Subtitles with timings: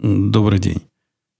[0.00, 0.80] Добрый день.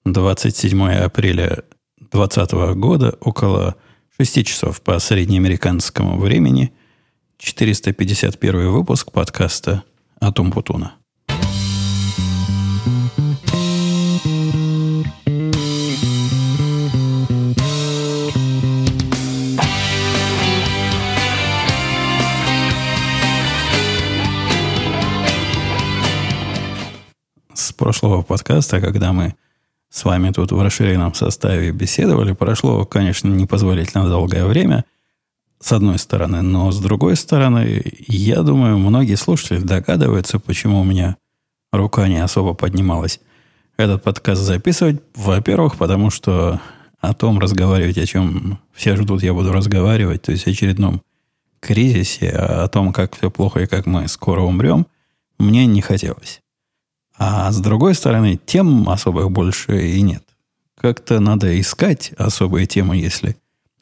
[0.04, 1.62] 27 апреля
[2.10, 3.76] 2020 года, около
[4.18, 6.72] 6 часов по среднеамериканскому времени,
[7.38, 9.84] 451 выпуск подкаста
[10.18, 10.96] «Атум Путуна».
[27.88, 29.34] Прошлого подкаста, когда мы
[29.88, 34.84] с вами тут в расширенном составе беседовали, прошло, конечно, непозволительно долгое время,
[35.58, 41.16] с одной стороны, но с другой стороны, я думаю, многие слушатели догадываются, почему у меня
[41.72, 43.20] рука не особо поднималась
[43.78, 45.00] этот подкаст записывать.
[45.14, 46.60] Во-первых, потому что
[47.00, 51.00] о том разговаривать, о чем все ждут, я буду разговаривать, то есть о очередном
[51.60, 54.86] кризисе, о том, как все плохо и как мы скоро умрем,
[55.38, 56.42] мне не хотелось.
[57.18, 60.22] А с другой стороны, тем особых больше и нет.
[60.76, 63.36] Как-то надо искать особые темы, если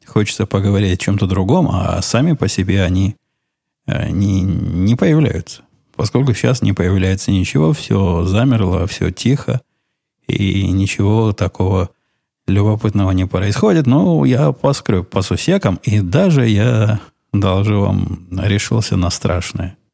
[0.06, 3.16] хочется поговорить о чем-то другом, а сами по себе они
[3.86, 5.62] э, не, появляются.
[5.94, 9.60] Поскольку сейчас не появляется ничего, все замерло, все тихо,
[10.26, 11.90] и ничего такого
[12.46, 13.86] любопытного не происходит.
[13.86, 17.00] Но я поскреб по сусекам, и даже я,
[17.34, 19.76] должу вам, решился на страшное–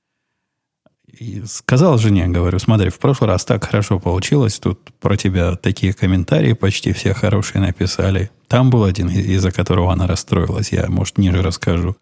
[1.19, 5.93] и сказал жене, говорю, смотри, в прошлый раз так хорошо получилось, тут про тебя такие
[5.93, 8.31] комментарии почти все хорошие написали.
[8.49, 11.97] Там был один, из-за которого она расстроилась, я, может, ниже расскажу.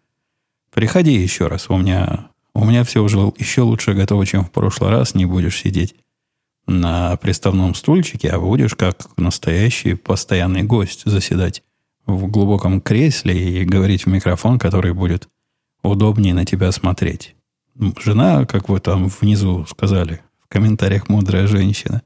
[0.73, 4.91] Приходи еще раз, у меня, у меня все уже еще лучше готово, чем в прошлый
[4.91, 5.95] раз, не будешь сидеть
[6.67, 11.63] на приставном стульчике, а будешь как настоящий постоянный гость заседать
[12.05, 15.27] в глубоком кресле и говорить в микрофон, который будет
[15.83, 17.35] удобнее на тебя смотреть
[18.03, 22.01] жена, как вы там внизу сказали, в комментариях мудрая женщина.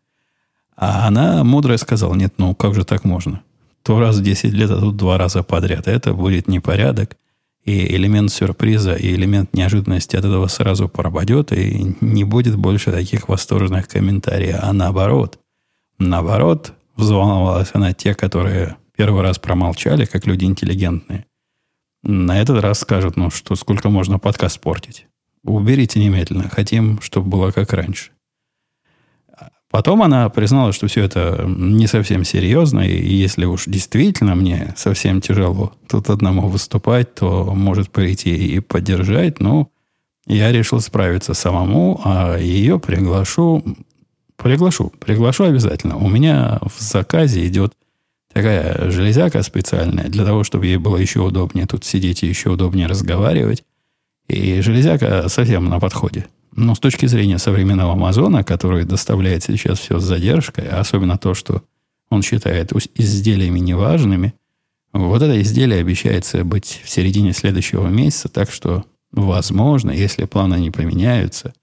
[0.75, 3.41] А она мудрая сказала, нет, ну как же так можно?
[3.83, 5.87] То раз в 10 лет, а тут два раза подряд.
[5.87, 7.17] Это будет непорядок.
[7.63, 13.27] И элемент сюрприза, и элемент неожиданности от этого сразу пропадет, и не будет больше таких
[13.27, 14.59] восторженных комментариев.
[14.61, 15.39] А наоборот,
[15.97, 21.25] наоборот, взволновалась она те, которые первый раз промолчали, как люди интеллигентные.
[22.03, 25.07] На этот раз скажут, ну что, сколько можно подкаст портить.
[25.45, 26.49] Уберите немедленно.
[26.49, 28.11] Хотим, чтобы было как раньше.
[29.69, 35.19] Потом она признала, что все это не совсем серьезно, и если уж действительно мне совсем
[35.19, 39.69] тяжело тут одному выступать, то может прийти и поддержать, но
[40.27, 43.63] я решил справиться самому, а ее приглашу,
[44.37, 45.97] приглашу, приглашу обязательно.
[45.97, 47.73] У меня в заказе идет
[48.31, 52.87] такая железяка специальная для того, чтобы ей было еще удобнее тут сидеть и еще удобнее
[52.87, 53.63] разговаривать.
[54.27, 56.27] И железяка совсем на подходе.
[56.55, 61.33] Но с точки зрения современного Амазона, который доставляет сейчас все с задержкой, а особенно то,
[61.33, 61.63] что
[62.09, 64.33] он считает изделиями неважными,
[64.93, 70.71] вот это изделие обещается быть в середине следующего месяца, так что, возможно, если планы не
[70.71, 71.53] поменяются,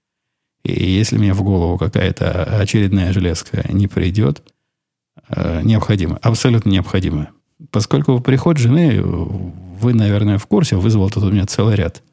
[0.63, 4.43] и если мне в голову какая-то очередная железка не придет,
[5.29, 7.29] э, необходимо, абсолютно необходимо.
[7.71, 12.03] Поскольку приход жены, вы, наверное, в курсе, вызвал тут у меня целый ряд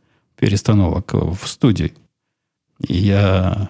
[0.40, 1.92] перестановок в студии.
[2.88, 3.68] И я,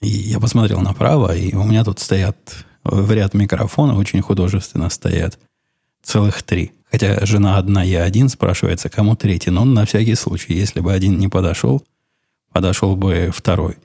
[0.00, 2.36] и я посмотрел направо, и у меня тут стоят
[2.82, 5.38] в ряд микрофона, очень художественно стоят.
[6.02, 6.72] Целых три.
[6.90, 9.50] Хотя жена одна, я один, спрашивается, кому третий.
[9.50, 11.84] Но на всякий случай, если бы один не подошел,
[12.52, 13.76] подошел бы второй.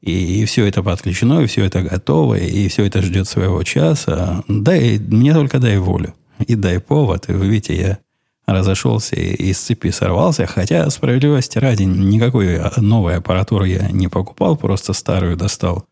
[0.00, 4.44] И, и все это подключено, и все это готово, и все это ждет своего часа.
[4.46, 6.14] Дай, мне только дай волю.
[6.46, 7.28] И дай повод.
[7.30, 7.98] И вы видите, я
[8.46, 10.46] разошелся и из цепи сорвался.
[10.46, 15.84] Хотя, справедливости ради, никакой новой аппаратуры я не покупал, просто старую достал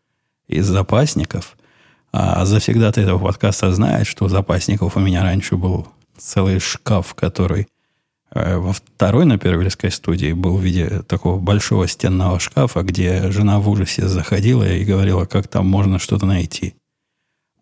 [0.47, 1.57] из запасников.
[2.11, 7.67] А завсегда-то этого подкаста знает, что запасников у меня раньше был целый шкаф, который
[8.31, 13.59] э, во второй на Первильской студии был в виде такого большого стенного шкафа, где жена
[13.59, 16.75] в ужасе заходила и говорила, как там можно что-то найти.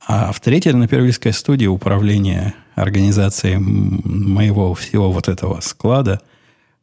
[0.05, 6.21] А в третьей на Первильской студии управление организацией моего всего вот этого склада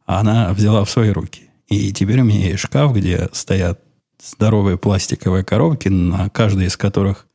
[0.05, 1.49] она взяла в свои руки.
[1.67, 3.79] И теперь у меня есть шкаф, где стоят
[4.21, 7.27] здоровые пластиковые коробки, на каждой из которых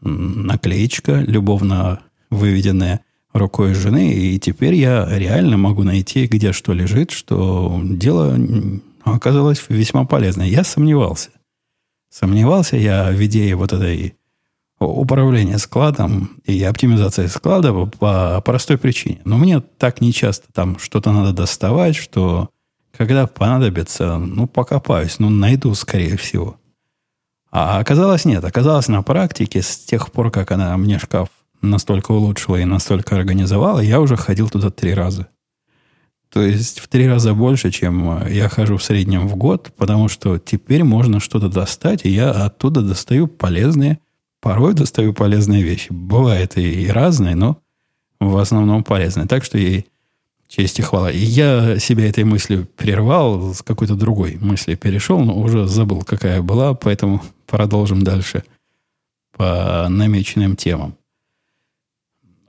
[0.00, 2.00] наклеечка, любовно
[2.30, 3.00] выведенная
[3.32, 4.12] рукой жены.
[4.12, 8.38] И теперь я реально могу найти, где что лежит, что дело
[9.02, 10.46] оказалось весьма полезное.
[10.46, 11.30] Я сомневался.
[12.08, 14.14] Сомневался я в идее вот этой
[14.78, 19.20] управления складом и оптимизация склада по простой причине.
[19.24, 22.50] Но мне так нечасто там что-то надо доставать, что
[22.96, 26.58] когда понадобится, ну, покопаюсь, ну, найду, скорее всего.
[27.50, 28.44] А оказалось нет.
[28.44, 31.28] Оказалось на практике, с тех пор, как она мне шкаф
[31.62, 35.28] настолько улучшила и настолько организовала, я уже ходил туда три раза.
[36.30, 40.38] То есть в три раза больше, чем я хожу в среднем в год, потому что
[40.38, 44.00] теперь можно что-то достать, и я оттуда достаю полезные,
[44.46, 45.88] порой достаю полезные вещи.
[45.90, 47.58] Бывает и разные, но
[48.20, 49.26] в основном полезные.
[49.26, 49.86] Так что ей
[50.46, 51.10] честь и хвала.
[51.10, 56.42] И я себя этой мыслью прервал, с какой-то другой мысли перешел, но уже забыл, какая
[56.42, 58.44] была, поэтому продолжим дальше
[59.36, 60.94] по намеченным темам.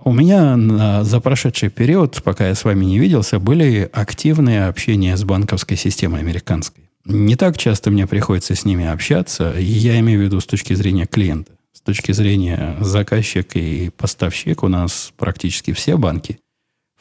[0.03, 5.17] У меня на, за прошедший период, пока я с вами не виделся, были активные общения
[5.17, 6.91] с банковской системой американской.
[7.05, 11.07] Не так часто мне приходится с ними общаться, я имею в виду с точки зрения
[11.07, 11.56] клиента.
[11.77, 16.39] С точки зрения заказчик и поставщик у нас практически все банки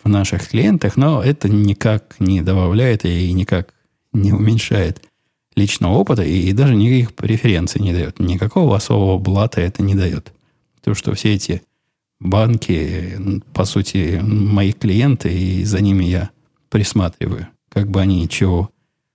[0.05, 3.73] в наших клиентах, но это никак не добавляет и никак
[4.13, 5.03] не уменьшает
[5.55, 8.21] личного опыта и, и даже никаких преференций не дает.
[8.21, 10.35] Никакого особого блата это не дает.
[10.85, 11.63] То, что все эти
[12.21, 16.29] банки, по сути, мои клиенты, и за ними я
[16.69, 18.69] присматриваю, как бы они ничего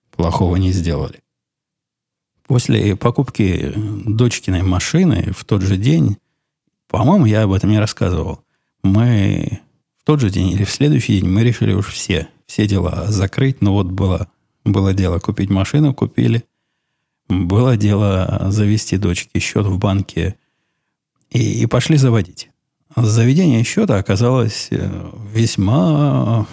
[0.10, 1.20] плохого не сделали.
[2.52, 3.72] После покупки
[4.06, 6.18] дочкиной машины в тот же день,
[6.90, 8.42] по-моему, я об этом не рассказывал,
[8.84, 9.62] мы
[10.02, 13.62] в тот же день или в следующий день мы решили уж все, все дела закрыть.
[13.62, 14.28] Ну вот было,
[14.66, 16.44] было дело купить машину, купили.
[17.30, 20.36] Было дело завести дочке счет в банке
[21.30, 22.50] и, и пошли заводить.
[22.98, 26.46] Заведение счета оказалось э, весьма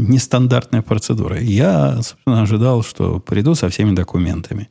[0.00, 1.44] нестандартной процедурой.
[1.44, 4.68] Я, собственно, ожидал, что приду со всеми документами.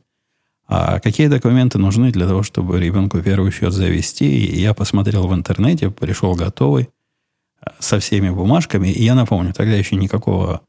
[0.66, 4.46] А какие документы нужны для того, чтобы ребенку первый счет завести?
[4.46, 6.90] И я посмотрел в интернете, пришел готовый
[7.60, 8.88] э, со всеми бумажками.
[8.88, 10.60] И я напомню, тогда еще никакого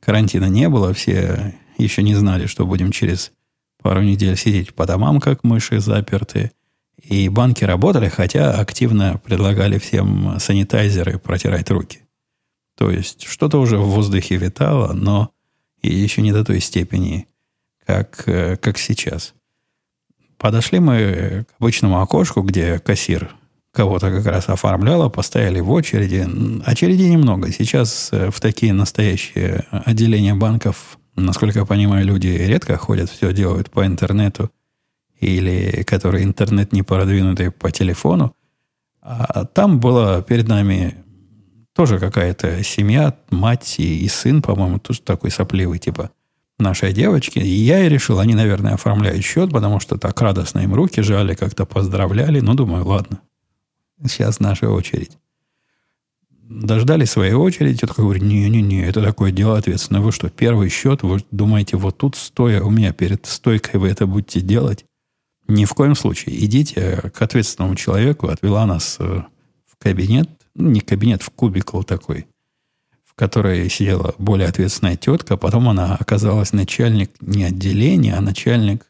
[0.00, 0.92] карантина не было.
[0.92, 3.30] Все еще не знали, что будем через
[3.80, 6.50] пару недель сидеть по домам, как мыши запертые.
[7.00, 12.07] И банки работали, хотя активно предлагали всем санитайзеры протирать руки.
[12.78, 15.32] То есть что-то уже в воздухе витало, но
[15.82, 17.26] еще не до той степени,
[17.84, 19.34] как, э, как сейчас.
[20.36, 23.34] Подошли мы к обычному окошку, где кассир
[23.72, 26.24] кого-то как раз оформляла, постояли в очереди.
[26.64, 27.50] Очередей немного.
[27.50, 33.72] Сейчас э, в такие настоящие отделения банков, насколько я понимаю, люди редко ходят, все делают
[33.72, 34.52] по интернету
[35.18, 38.36] или который интернет не продвинутый по телефону.
[39.02, 40.94] А там была перед нами
[41.78, 46.10] тоже какая-то семья, мать и, и сын, по-моему, тоже такой сопливый, типа
[46.58, 47.38] нашей девочки.
[47.38, 51.34] И я и решил, они, наверное, оформляют счет, потому что так радостно им руки жали,
[51.34, 52.40] как-то поздравляли.
[52.40, 53.20] Ну, думаю, ладно,
[54.04, 55.18] сейчас наша очередь.
[56.48, 60.00] Дождали своей очереди, тетка говорит, не-не-не, это такое дело ответственное.
[60.00, 64.08] Вы что, первый счет, вы думаете, вот тут стоя у меня перед стойкой вы это
[64.08, 64.84] будете делать?
[65.46, 66.44] Ни в коем случае.
[66.44, 68.26] Идите к ответственному человеку.
[68.26, 69.22] Отвела нас э,
[69.64, 70.28] в кабинет.
[70.58, 72.26] Ну, не кабинет, в кубикл такой,
[73.04, 75.36] в которой сидела более ответственная тетка.
[75.36, 78.84] Потом она оказалась начальник не отделения, а начальник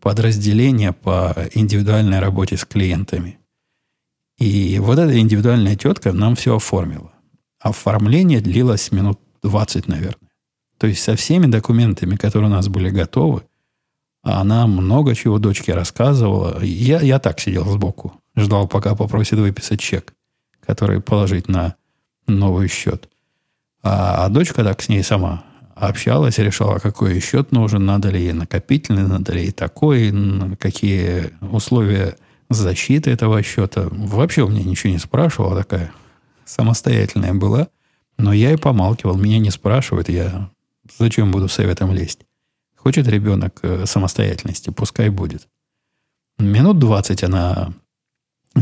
[0.00, 3.38] подразделения по индивидуальной работе с клиентами.
[4.38, 7.12] И вот эта индивидуальная тетка нам все оформила.
[7.60, 10.30] Оформление длилось минут 20, наверное.
[10.78, 13.42] То есть со всеми документами, которые у нас были готовы,
[14.22, 16.62] она много чего дочке рассказывала.
[16.62, 18.14] Я, я так сидел сбоку.
[18.34, 20.14] Ждал, пока попросит выписать чек,
[20.68, 21.76] который положить на
[22.26, 23.08] новый счет.
[23.82, 25.42] А, а дочка так с ней сама
[25.74, 30.12] общалась, решала, какой счет нужен, надо ли ей накопительный, надо ли ей такой,
[30.58, 32.16] какие условия
[32.50, 33.88] защиты этого счета.
[33.90, 35.90] Вообще у меня ничего не спрашивала, такая
[36.44, 37.68] самостоятельная была.
[38.18, 40.50] Но я и помалкивал, меня не спрашивают, я
[40.98, 42.26] зачем буду советом лезть.
[42.76, 45.48] Хочет ребенок э, самостоятельности, пускай будет.
[46.38, 47.72] Минут 20 она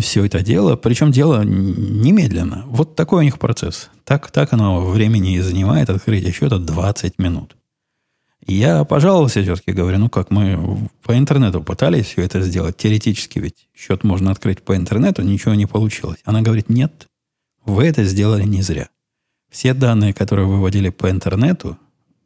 [0.01, 2.65] все это дело, причем дело немедленно.
[2.67, 3.91] Вот такой у них процесс.
[4.05, 7.57] Так, так оно времени и занимает открытие счета 20 минут.
[8.47, 13.69] Я пожаловался тетке, говорю, ну как мы по интернету пытались все это сделать, теоретически ведь
[13.75, 16.21] счет можно открыть по интернету, ничего не получилось.
[16.25, 17.09] Она говорит, нет,
[17.65, 18.89] вы это сделали не зря.
[19.51, 21.77] Все данные, которые выводили по интернету,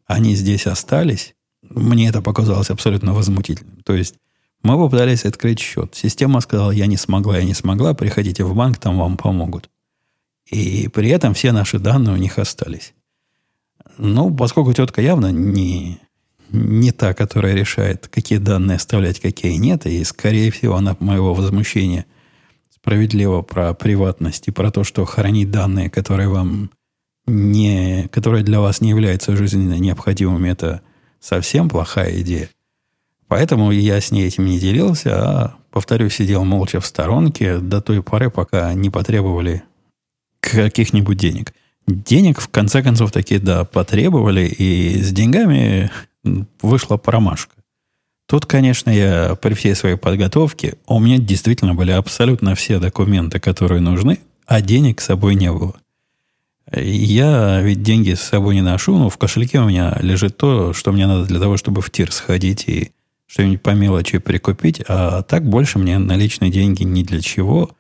[0.07, 3.81] они здесь остались, мне это показалось абсолютно возмутительным.
[3.83, 4.17] То есть
[4.63, 5.95] мы попытались открыть счет.
[5.95, 9.71] Система сказала, я не смогла, я не смогла, приходите в банк, там вам помогут.
[10.51, 12.93] И при этом все наши данные у них остались.
[13.97, 15.99] Ну, поскольку тетка явно не,
[16.51, 22.07] не та, которая решает, какие данные оставлять, какие нет, и, скорее всего, она моего возмущения
[22.75, 26.71] справедливо про приватность и про то, что хранить данные, которые вам
[27.27, 30.83] не, которые для вас не являются жизненно необходимыми, это
[31.21, 32.51] совсем плохая идея.
[33.31, 38.03] Поэтому я с ней этим не делился, а, повторю, сидел молча в сторонке до той
[38.03, 39.63] поры, пока не потребовали
[40.41, 41.55] каких-нибудь денег.
[41.87, 45.93] Денег, в конце концов, таки, да, потребовали, и с деньгами
[46.61, 47.55] вышла промашка.
[48.27, 53.81] Тут, конечно, я при всей своей подготовке, у меня действительно были абсолютно все документы, которые
[53.81, 55.77] нужны, а денег с собой не было.
[56.73, 60.91] Я ведь деньги с собой не ношу, но в кошельке у меня лежит то, что
[60.91, 62.91] мне надо для того, чтобы в тир сходить и
[63.31, 67.71] что-нибудь по мелочи прикупить, а так больше мне наличные деньги ни для чего,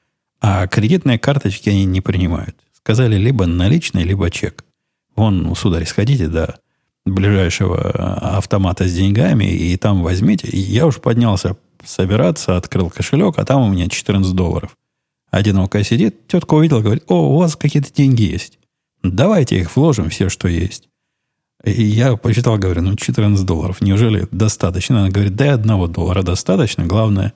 [0.40, 2.56] а кредитные карточки они не принимают.
[2.72, 4.64] Сказали либо наличный, либо чек.
[5.16, 6.60] Вон, сударь, сходите до
[7.04, 7.90] ближайшего
[8.36, 10.48] автомата с деньгами и там возьмите.
[10.52, 14.76] Я уж поднялся собираться, открыл кошелек, а там у меня 14 долларов.
[15.30, 18.58] Одиноко сидит, тетка увидела, говорит, о, у вас какие-то деньги есть.
[19.02, 20.89] Давайте их вложим, все, что есть.
[21.64, 25.00] И я посчитал, говорю, ну 14 долларов, неужели достаточно?
[25.00, 27.34] Она говорит, да и одного доллара достаточно, главное,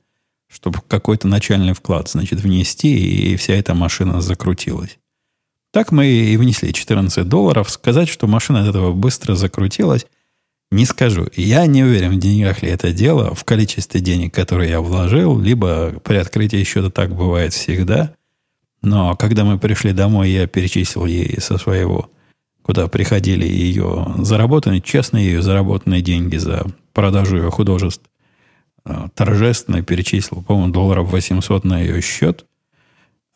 [0.49, 4.99] чтобы какой-то начальный вклад, значит, внести, и вся эта машина закрутилась.
[5.73, 7.69] Так мы и внесли 14 долларов.
[7.69, 10.07] Сказать, что машина от этого быстро закрутилась,
[10.71, 11.28] не скажу.
[11.35, 15.90] Я не уверен, в деньгах ли это дело, в количестве денег, которые я вложил, либо
[16.02, 18.14] при открытии счета так бывает всегда.
[18.83, 22.11] Но когда мы пришли домой, я перечислил ей со своего,
[22.64, 28.02] куда приходили ее заработанные, честные ее заработанные деньги за продажу ее художеств,
[28.87, 32.47] э, торжественно перечислил, по-моему, долларов 800 на ее счет.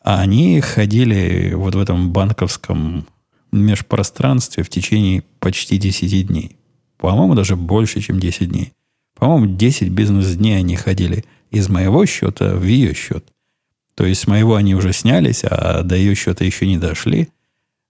[0.02, 3.06] А они ходили вот в этом банковском
[3.52, 6.56] межпространстве в течение почти 10 дней.
[6.97, 8.73] По-моему, даже больше, чем 10 дней.
[9.14, 13.26] По-моему, 10 бизнес-дней они ходили из моего счета в ее счет.
[13.94, 17.28] То есть с моего они уже снялись, а до ее счета еще не дошли.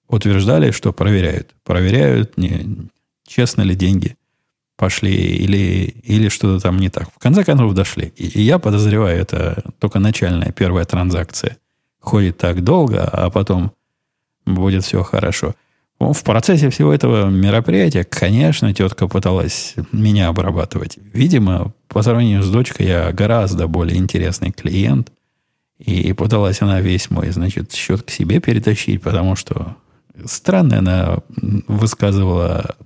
[0.09, 1.55] Утверждали, что проверяют.
[1.65, 2.89] Проверяют, не,
[3.27, 4.17] честно ли деньги
[4.77, 7.11] пошли или, или что-то там не так.
[7.15, 8.13] В конце концов дошли.
[8.17, 11.57] И, и я подозреваю, это только начальная первая транзакция–
[12.09, 13.73] ходит так долго, а потом
[14.47, 15.55] будет все хорошо.
[16.01, 20.99] В процессе всего этого мероприятия, конечно, тетка пыталась меня обрабатывать.
[21.13, 25.13] Видимо, по сравнению с дочкой я гораздо более интересный клиент.
[25.79, 29.77] И пыталась она весь мой, значит, счет к себе перетащить, потому что
[30.27, 31.19] странно она
[31.67, 32.77] высказывала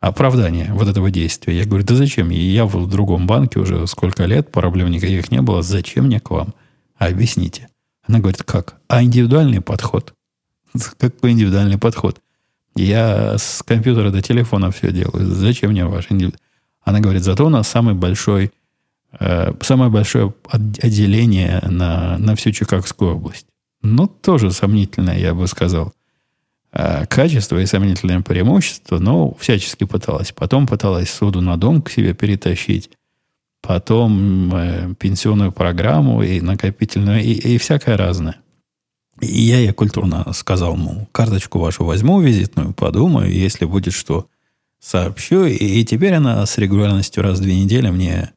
[0.00, 1.56] оправдание вот этого действия.
[1.56, 2.30] Я говорю, да зачем?
[2.30, 5.62] Я в другом банке уже сколько лет, проблем никаких не было.
[5.62, 6.54] Зачем мне к вам?
[6.98, 7.68] А объясните.
[8.06, 8.80] Она говорит, как?
[8.88, 10.12] А индивидуальный подход?
[10.98, 12.20] Какой индивидуальный подход?
[12.74, 15.26] Я с компьютера до телефона все делаю.
[15.26, 16.40] Зачем мне ваш индивидуальный?
[16.82, 18.50] Она говорит, зато у нас самый большой,
[19.20, 23.46] э, самое большое отделение на, на всю Чикагскую область.
[23.82, 25.92] Ну, тоже сомнительное, я бы сказал.
[26.72, 30.32] Э, качество и сомнительное преимущество, но всячески пыталась.
[30.32, 32.90] Потом пыталась суду на дом к себе перетащить
[33.62, 38.36] потом э, пенсионную программу и накопительную, и, и всякое разное.
[39.20, 44.26] И я ей культурно сказал, мол, карточку вашу возьму визитную, подумаю, если будет что,
[44.80, 45.44] сообщу.
[45.44, 48.32] И, и теперь она с регулярностью раз в две недели мне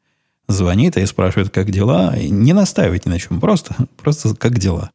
[0.46, 2.16] звонит и спрашивает, как дела.
[2.16, 4.92] И не настаивайте на чем, просто, просто как дела.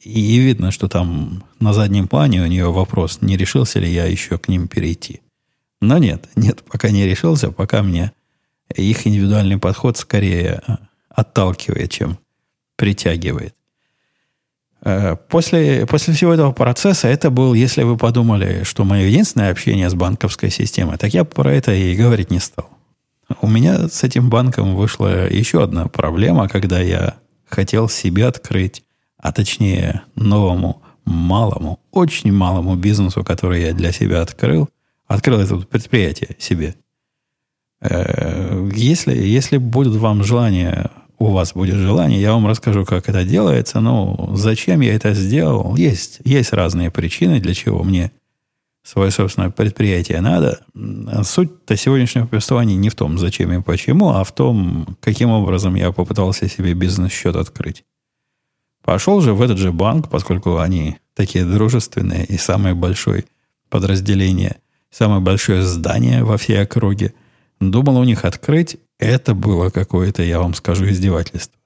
[0.00, 4.38] И видно, что там на заднем плане у нее вопрос, не решился ли я еще
[4.38, 5.20] к ним перейти.
[5.80, 8.12] Но нет, нет, пока не решился, пока мне
[8.74, 10.76] их индивидуальный подход скорее э,
[11.08, 12.18] отталкивает, чем
[12.76, 13.54] притягивает.
[14.82, 19.90] Э, после, после всего этого процесса это был, если вы подумали, что мое единственное общение
[19.90, 22.70] с банковской системой, так я про это и говорить не стал.
[23.42, 27.14] У меня с этим банком вышла еще одна проблема, когда я
[27.46, 28.84] хотел себе открыть,
[29.18, 34.68] а точнее новому, малому, очень малому бизнесу, который я для себя открыл,
[35.06, 36.74] открыл это предприятие себе–
[37.80, 43.24] Э, если, если будет вам желание, у вас будет желание, я вам расскажу, как это
[43.24, 43.80] делается.
[43.80, 45.76] Но зачем я это сделал?
[45.76, 48.12] Есть, есть разные причины, для чего мне
[48.82, 50.60] свое собственное предприятие надо.
[51.22, 55.92] Суть-то сегодняшнего повествования не в том, зачем и почему, а в том, каким образом я
[55.92, 57.84] попытался себе бизнес-счет открыть.
[58.88, 63.24] Пошел же в этот же банк, поскольку они такие дружественные и самое большое
[63.68, 64.56] подразделение,
[64.90, 67.12] самое большое здание во всей округе–
[67.60, 71.58] Думал у них открыть, это было какое-то, я вам скажу, издевательство.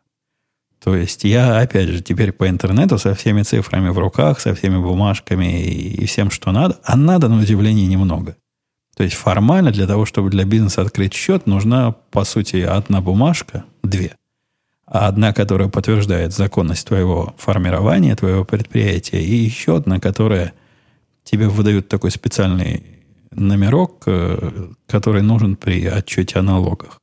[0.83, 4.79] То есть я, опять же, теперь по интернету со всеми цифрами в руках, со всеми
[4.79, 8.37] бумажками и, и всем, что надо, а надо, на удивление, немного.
[8.97, 13.65] То есть формально для того, чтобы для бизнеса открыть счет, нужна, по сути, одна бумажка,
[13.83, 14.17] две.
[14.93, 20.53] А одна, которая подтверждает законность твоего формирования, твоего предприятия, и еще одна, которая
[21.25, 22.85] тебе выдают такой специальный
[23.31, 26.99] номерок, э, который нужен при отчете о налогах.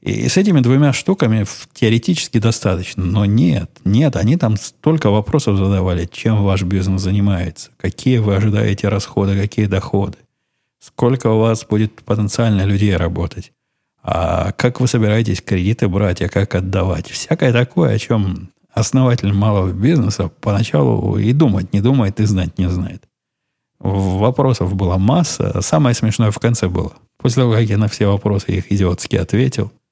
[0.00, 1.44] И с этими двумя штуками
[1.74, 3.04] теоретически достаточно.
[3.04, 8.86] Но нет, нет, они там столько вопросов задавали, чем ваш бизнес занимается, какие вы ожидаете
[8.86, 10.18] расходы, какие доходы,
[10.78, 13.50] сколько у вас будет потенциально людей работать,
[14.02, 17.10] а как вы собираетесь кредиты брать, а как отдавать.
[17.10, 22.68] Всякое такое, о чем основатель малого бизнеса поначалу и думать не думает, и знать не
[22.68, 23.04] знает.
[23.78, 25.60] Вопросов была масса.
[25.60, 26.92] Самое смешное в конце было.
[27.18, 29.72] После того, как я на все вопросы их идиотски ответил–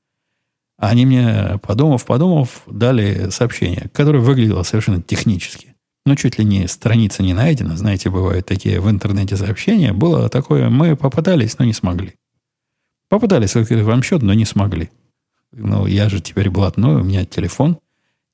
[0.80, 5.74] они мне, подумав, подумав, дали сообщение, которое выглядело совершенно технически.
[6.06, 7.76] Ну, чуть ли не страница не найдена.
[7.76, 9.92] Знаете, бывают такие в интернете сообщения.
[9.92, 12.14] Было такое, мы попытались, но не смогли.
[13.10, 14.88] Попытались открыть вам счет, но не смогли.
[15.50, 17.80] Ну, я же теперь блатной, у меня телефон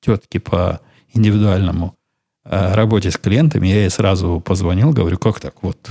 [0.01, 0.81] тетки по
[1.13, 1.97] индивидуальному
[2.45, 3.67] э, работе с клиентами.
[3.67, 5.63] Я ей сразу позвонил, говорю, как так?
[5.63, 5.89] Вот,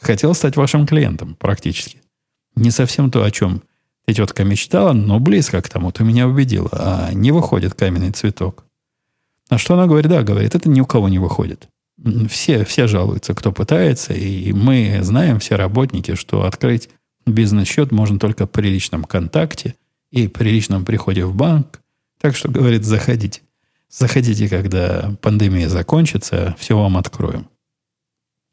[0.00, 2.00] хотел стать вашим клиентом практически.
[2.54, 3.64] Не совсем то, о чем
[4.06, 6.70] и тетка мечтала, но близко к тому, ты меня убедила.
[6.72, 8.64] А не выходит каменный цветок.
[9.48, 10.08] А что она говорит?
[10.08, 11.68] Да, говорит, это ни у кого не выходит.
[12.28, 16.90] Все, все жалуются, кто пытается, и мы знаем, все работники, что открыть
[17.32, 19.74] бизнес-счет можно только при личном контакте
[20.10, 21.80] и при личном приходе в банк.
[22.20, 23.42] Так что, говорит, заходите.
[23.88, 27.48] Заходите, когда пандемия закончится, все вам откроем.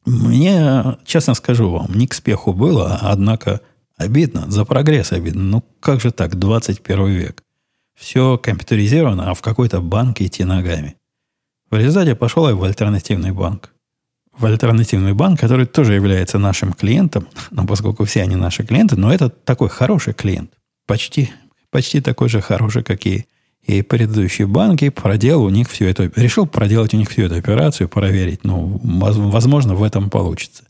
[0.06, 3.62] Мне, честно скажу вам, не к спеху было, однако
[3.98, 5.44] Обидно, за прогресс обидно.
[5.44, 7.44] Ну как же так, 21 век?
[7.96, 10.96] Все компьютеризировано, а в какой-то банк идти ногами.
[11.72, 13.74] В результате пошел я в альтернативный банк.
[14.38, 19.12] В альтернативный банк, который тоже является нашим клиентом, ну, поскольку все они наши клиенты, но
[19.12, 20.52] это такой хороший клиент.
[20.86, 21.32] Почти,
[21.72, 23.26] почти такой же хороший, как и,
[23.64, 24.90] и предыдущие банки.
[24.90, 26.12] Проделал у них всю эту...
[26.16, 28.44] Решил проделать у них всю эту операцию, проверить.
[28.44, 30.66] Ну, возможно, в этом получится.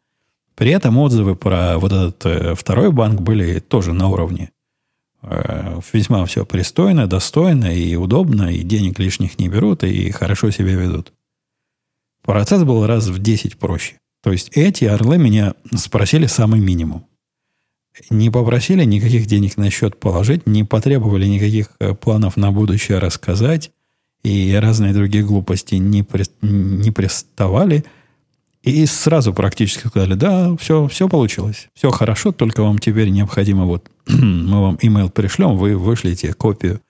[0.56, 4.50] При этом отзывы про вот этот э, второй банк были тоже на уровне.
[5.22, 10.74] Э, весьма все пристойно, достойно и удобно, и денег лишних не берут, и хорошо себя
[10.74, 11.14] ведут.
[12.28, 13.96] Процесс был раз в 10 проще.
[14.22, 17.08] То есть эти орлы меня спросили самый минимум.
[18.12, 23.72] Не попросили никаких денег на счет положить, не потребовали никаких э, планов на будущее рассказать,
[24.24, 27.84] и разные другие глупости не, при, не приставали–
[28.68, 31.70] и сразу практически сказали, да, все, все получилось.
[31.74, 36.82] Все хорошо, только вам теперь необходимо, вот мы вам email пришлем, вы вышлите копию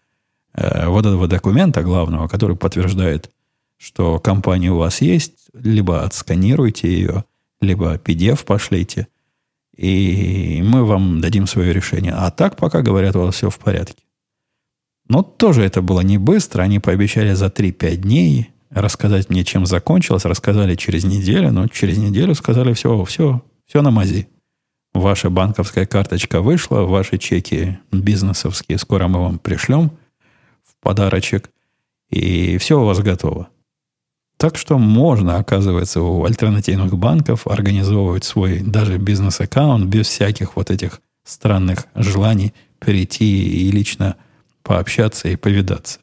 [0.55, 3.29] э, вот этого документа главного, который подтверждает,
[3.77, 7.25] что компания у вас есть, либо отсканируйте ее,
[7.61, 9.07] либо PDF пошлите,
[9.75, 12.13] и мы вам дадим свое решение.
[12.13, 14.03] А так пока говорят, у вас все в порядке.
[15.07, 16.63] Но тоже это было не быстро.
[16.63, 20.25] Они пообещали за 3-5 дней рассказать мне, чем закончилось.
[20.25, 24.27] Рассказали через неделю, но через неделю сказали, все, все, все на мази.
[24.93, 29.91] Ваша банковская карточка вышла, ваши чеки бизнесовские скоро мы вам пришлем
[30.63, 31.51] в подарочек,
[32.09, 33.49] и все у вас готово.
[34.37, 41.01] Так что можно, оказывается, у альтернативных банков организовывать свой даже бизнес-аккаунт без всяких вот этих
[41.23, 44.15] странных желаний перейти и лично
[44.61, 45.99] пообщаться и повидаться.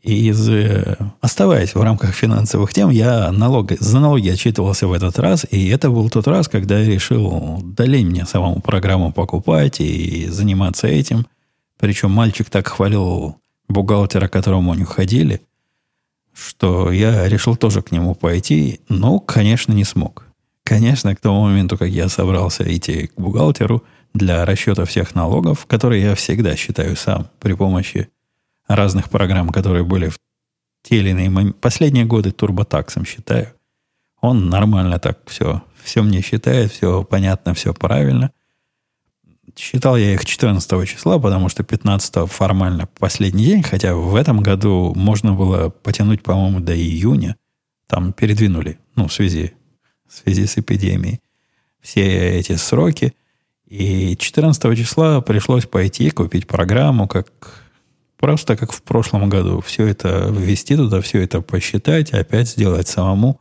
[0.00, 5.46] Из, э, оставаясь в рамках финансовых тем, я налог, за налоги отчитывался в этот раз,
[5.48, 10.88] и это был тот раз, когда я решил, да мне самому программу покупать и заниматься
[10.88, 11.26] этим.
[11.78, 13.36] Причем мальчик так хвалил
[13.68, 15.42] бухгалтера, к которому они ходили,
[16.34, 20.26] что я решил тоже к нему пойти, но, конечно, не смог.
[20.64, 26.02] Конечно, к тому моменту, как я собрался идти к бухгалтеру для расчета всех налогов, которые
[26.02, 28.08] я всегда считаю сам при помощи
[28.68, 30.18] разных программ, которые были в
[30.82, 31.58] те или иные моменты.
[31.60, 33.52] Последние годы турботаксом считаю.
[34.20, 38.30] Он нормально так все, все мне считает, все понятно, все правильно.
[39.56, 44.92] Считал я их 14 числа, потому что 15 формально последний день, хотя в этом году
[44.94, 47.36] можно было потянуть, по-моему, до июня.
[47.86, 49.52] Там передвинули, ну, в связи,
[50.08, 51.20] в связи с эпидемией,
[51.80, 53.14] все эти сроки.
[53.66, 57.62] И 14 числа пришлось пойти купить программу, как
[58.22, 59.60] Просто как в прошлом году.
[59.60, 63.40] Все это ввести туда, все это посчитать, опять сделать самому,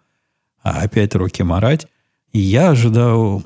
[0.63, 1.85] а опять руки морать.
[2.33, 3.43] И я ожидал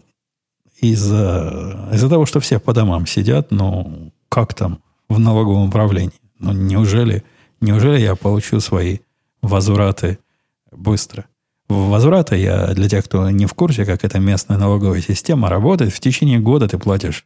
[0.79, 6.13] из-за из того, что все по домам сидят, ну, как там в налоговом управлении?
[6.39, 7.23] Ну, неужели,
[7.61, 8.99] неужели я получу свои
[9.41, 10.19] возвраты
[10.71, 11.25] быстро?
[11.67, 15.99] Возвраты я, для тех, кто не в курсе, как эта местная налоговая система работает, в
[15.99, 17.25] течение года ты платишь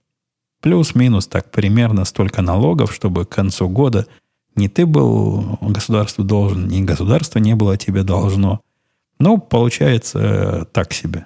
[0.61, 4.07] Плюс-минус так примерно столько налогов, чтобы к концу года
[4.55, 8.59] не ты был государству должен, ни государство не было тебе должно.
[9.19, 11.25] Ну, получается так себе.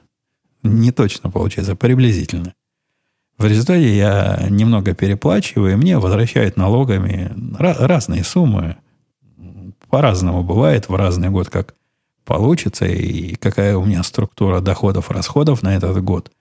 [0.63, 2.53] Не точно получается, приблизительно.
[3.37, 8.77] В результате я немного переплачиваю, и мне возвращают налогами разные суммы.
[9.89, 11.75] По-разному бывает в разный год, как
[12.25, 16.31] получится, и какая у меня структура доходов, расходов на этот год.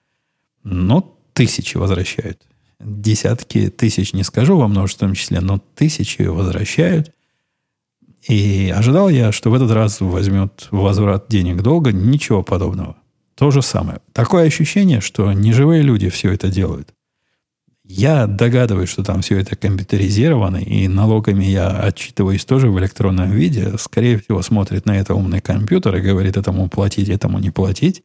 [0.63, 2.41] Ну, тысячи возвращают.
[2.79, 7.11] Десятки тысяч не скажу во множественном числе, но тысячи возвращают.
[8.27, 11.91] И ожидал я, что в этот раз возьмет возврат денег долго.
[11.91, 12.95] Ничего подобного.
[13.35, 13.99] То же самое.
[14.13, 16.93] Такое ощущение, что неживые люди все это делают.
[17.85, 23.77] Я догадываюсь, что там все это компьютеризировано, и налогами я отчитываюсь тоже в электронном виде.
[23.77, 28.03] Скорее всего, смотрит на это умный компьютер и говорит этому платить, этому не платить.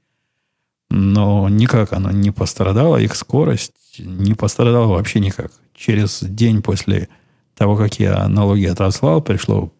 [0.90, 5.52] Но никак оно не пострадало, их скорость не пострадала вообще никак.
[5.74, 7.08] Через день после
[7.54, 9.72] того, как я налоги отослал, пришло,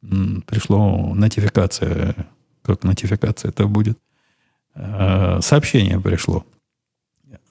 [0.00, 2.14] пришло нотификация,
[2.62, 3.98] как нотификация это будет,
[4.74, 6.44] э, сообщение пришло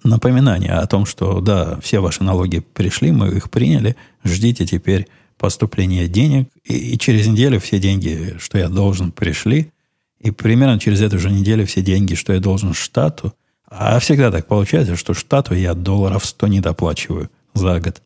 [0.04, 5.08] напоминание о том, что да, все ваши налоги пришли, мы их приняли, ждите теперь
[5.38, 9.72] поступления денег, и, и через неделю все деньги, что я должен, пришли,
[10.20, 13.34] и примерно через эту же неделю все деньги, что я должен штату,
[13.68, 18.02] а всегда так получается, что штату я долларов 100 не доплачиваю за год.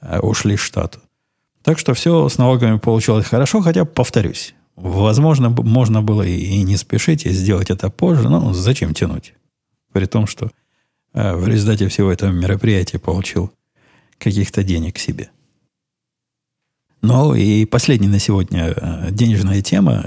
[0.00, 1.00] А ушли штату.
[1.62, 7.26] Так что все с налогами получилось хорошо, хотя, повторюсь, возможно, можно было и не спешить,
[7.26, 9.34] и сделать это позже, но зачем тянуть?
[9.92, 10.50] При том, что
[11.14, 13.50] а в результате всего этого мероприятия получил
[14.18, 15.30] каких-то денег себе.
[17.02, 20.04] Ну и последняя на сегодня э, денежная тема.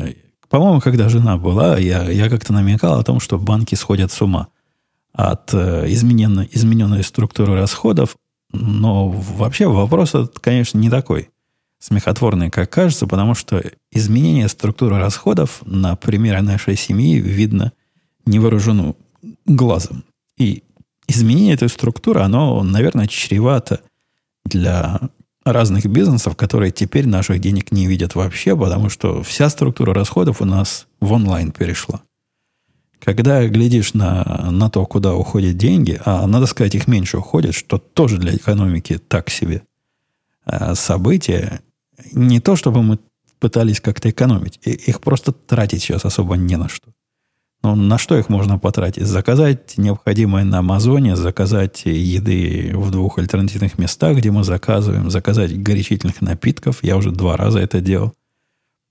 [0.50, 4.50] По-моему, когда жена была, я, я как-то намекал о том, что банки сходят с ума
[5.14, 8.18] от э, измененной, измененной структуры расходов.
[8.54, 11.30] Но вообще вопрос конечно, не такой
[11.82, 17.74] смехотворный, как кажется, потому что изменение структуры расходов на примере нашей семьи видно
[18.26, 18.96] невооруженным
[19.46, 20.04] глазом.
[20.38, 20.64] И
[21.08, 23.82] изменение этой структуры, оно, наверное, чревато
[24.46, 25.02] для
[25.44, 30.46] разных бизнесов, которые теперь наших денег не видят вообще, потому что вся структура расходов у
[30.46, 32.02] нас в онлайн перешла.
[33.00, 37.80] Когда глядишь на, на то, куда уходят деньги, а надо сказать, их меньше уходит, что
[37.80, 39.64] тоже для экономики так себе
[40.46, 41.62] а событие,
[42.12, 43.00] не то чтобы мы
[43.40, 46.92] пытались как-то экономить, их просто тратить сейчас особо не на что.
[47.64, 49.06] Ну, на что их можно потратить?
[49.06, 56.22] Заказать необходимое на Амазоне, заказать еды в двух альтернативных местах, где мы заказываем, заказать горячительных
[56.22, 56.84] напитков.
[56.84, 58.14] Я уже два раза это делал.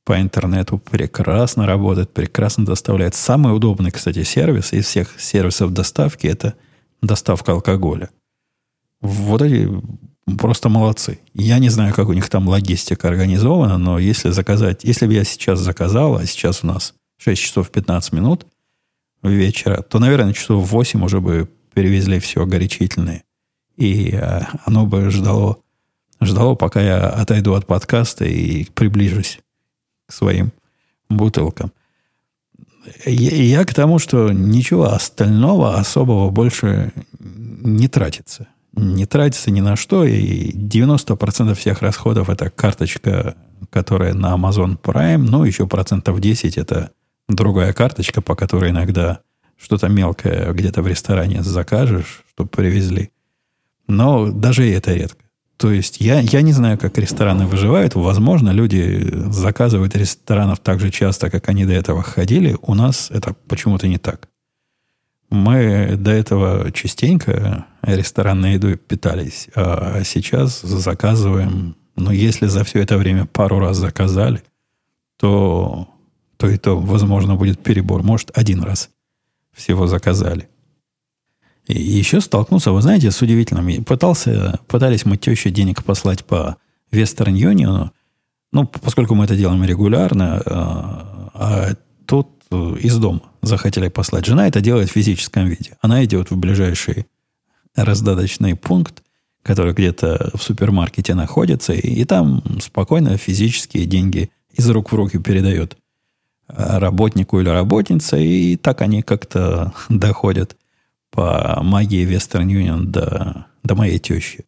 [0.04, 3.14] По интернету прекрасно работает, прекрасно доставляет.
[3.16, 6.54] Самый удобный, кстати, сервис из всех сервисов доставки– это
[7.02, 8.08] доставка алкоголя.
[9.00, 9.68] Вот эти
[10.38, 11.20] просто молодцы.
[11.34, 15.24] Я не знаю, как у них там логистика организована, но если заказать, если бы я
[15.24, 18.46] сейчас заказал, а сейчас у нас 6 часов 15 минут–
[19.22, 23.24] вечера, то, наверное, часов в 8 уже бы перевезли все горячительное.
[23.76, 25.58] И э, оно бы ждало,
[26.20, 29.40] ждало, пока я отойду от подкаста и приближусь
[30.06, 30.52] к своим
[31.08, 31.72] бутылкам.
[33.04, 38.48] Я к тому, что ничего остального особого больше не тратится.
[38.72, 43.34] Не тратится ни на что, и 90% всех расходов это карточка,
[43.70, 46.92] которая на Amazon Prime, ну, еще процентов 10 это
[47.28, 49.20] другая карточка, по которой иногда
[49.60, 53.10] что-то мелкое где-то в ресторане закажешь, чтобы привезли.
[53.86, 55.24] Но даже и это редко.
[55.56, 57.94] То есть я, я не знаю, как рестораны выживают.
[57.94, 62.56] Возможно, люди заказывают ресторанов так же часто, как они до этого ходили.
[62.62, 64.28] У нас это почему-то не так.
[65.28, 72.98] Мы до этого частенько ресторанной едой питались, а сейчас заказываем, ну, если за все это
[72.98, 74.42] время пару раз заказали,
[75.18, 75.88] то
[76.40, 78.02] то и то, возможно, будет перебор.
[78.02, 78.88] Может, один раз
[79.52, 80.48] всего заказали.
[81.66, 83.84] И еще столкнулся, вы знаете, с удивительным.
[83.84, 86.56] Пытался, пытались мы теще денег послать по
[86.90, 87.90] Western Union,
[88.52, 91.74] ну, поскольку мы это делаем регулярно, а, а
[92.06, 94.24] тут из дома захотели послать.
[94.24, 95.76] Жена это делает в физическом виде.
[95.82, 97.06] Она идет в ближайший
[97.84, 99.02] раздаточный пункт,
[99.42, 105.18] который где-то в супермаркете находится, и, и там спокойно физические деньги из рук в руки
[105.18, 105.76] передает
[106.56, 110.56] работнику или работнице, и так они как-то доходят
[111.10, 114.44] по магии Western Union до, до моей тещи.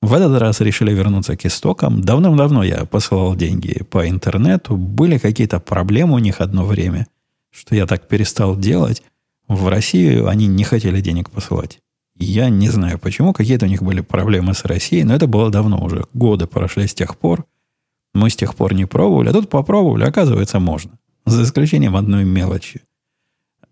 [0.00, 2.02] В этот раз решили вернуться к истокам.
[2.02, 4.76] Давным-давно я посылал деньги по интернету.
[4.76, 7.08] Были какие-то проблемы у них одно время,
[7.50, 9.02] что я так перестал делать.
[9.48, 11.80] В Россию они не хотели денег посылать.
[12.18, 15.82] Я не знаю почему, какие-то у них были проблемы с Россией, но это было давно
[15.82, 16.04] уже.
[16.14, 17.46] Годы прошли с тех пор.
[18.12, 20.98] Мы с тех пор не пробовали, а тут попробовали, оказывается, можно.
[21.26, 22.82] За исключением одной мелочи.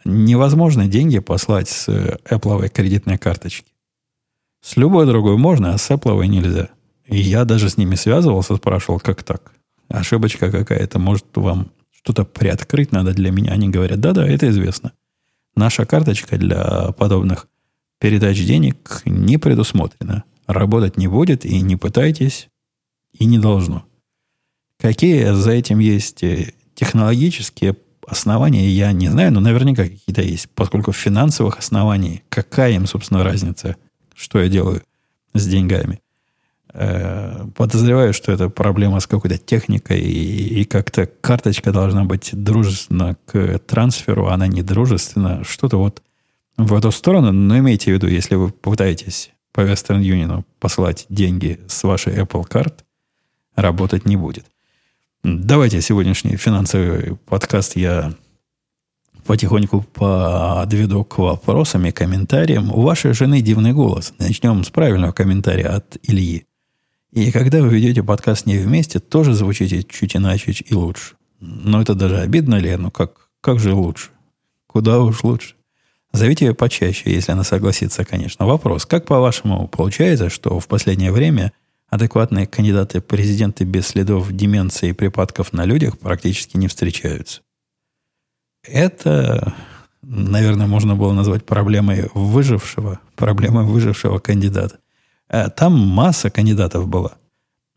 [0.04, 3.72] Невозможно деньги послать с Apple кредитной карточки.
[4.60, 6.68] С любой другой можно, а с Apple нельзя.
[7.06, 9.52] И я даже с ними связывался, спрашивал, как так?
[9.88, 13.52] Ошибочка какая-то, может, вам что-то приоткрыть надо для меня.
[13.52, 14.92] Они говорят, да-да, это известно.
[15.56, 17.48] Наша карточка для подобных
[17.98, 20.24] передач денег не предусмотрена.
[20.46, 22.48] Работать не будет, и не пытайтесь,
[23.12, 23.84] и не должно.
[24.78, 30.92] Какие за этим есть э, технологические основания, я не знаю, но наверняка какие-то есть, поскольку
[30.92, 33.76] финансовых оснований, какая им, собственно, разница,
[34.14, 34.82] что я делаю
[35.34, 36.00] с деньгами.
[36.72, 43.16] Э, подозреваю, что это проблема с какой-то техникой, и, и как-то карточка должна быть дружественна
[43.24, 45.42] к трансферу, она не дружественна.
[45.42, 46.02] Что-то вот
[46.56, 47.32] в эту сторону.
[47.32, 52.44] Но имейте в виду, если вы попытаетесь по Western Union посылать деньги с вашей Apple
[52.44, 52.84] карт,
[53.54, 54.46] работать не будет.
[55.22, 58.14] Давайте сегодняшний финансовый подкаст я
[59.24, 62.70] потихоньку подведу к вопросам и комментариям.
[62.72, 64.14] У вашей жены дивный голос.
[64.18, 66.46] Начнем с правильного комментария от Ильи.
[67.12, 71.16] И когда вы ведете подкаст не вместе, тоже звучите чуть иначе и лучше.
[71.40, 72.76] Но это даже обидно ли?
[72.76, 74.10] Ну как, как же лучше?
[74.66, 75.56] Куда уж лучше?
[76.16, 78.46] Зовите ее почаще, если она согласится, конечно.
[78.46, 78.86] Вопрос.
[78.86, 81.52] Как, по-вашему, получается, что в последнее время
[81.88, 87.42] адекватные кандидаты президенты без следов деменции и припадков на людях практически не встречаются?
[88.64, 89.54] Это,
[90.02, 94.78] наверное, можно было назвать проблемой выжившего, проблемой выжившего кандидата.
[95.28, 97.18] Э, там масса кандидатов была.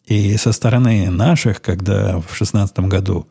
[0.06, 3.28] И со стороны наших, когда в 2016 году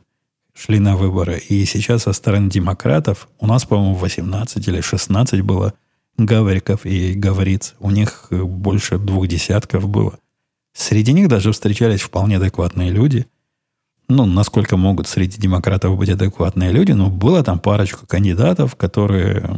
[0.59, 5.75] шли на выборы, и сейчас со стороны демократов, у нас, по-моему, 18 или 16 было
[6.17, 7.75] гавриков и говориц.
[7.79, 10.19] У них больше двух десятков было.
[10.73, 13.27] Среди них даже встречались вполне адекватные люди.
[14.09, 19.49] Ну, насколько могут среди демократов быть адекватные люди, но было там парочку кандидатов, которые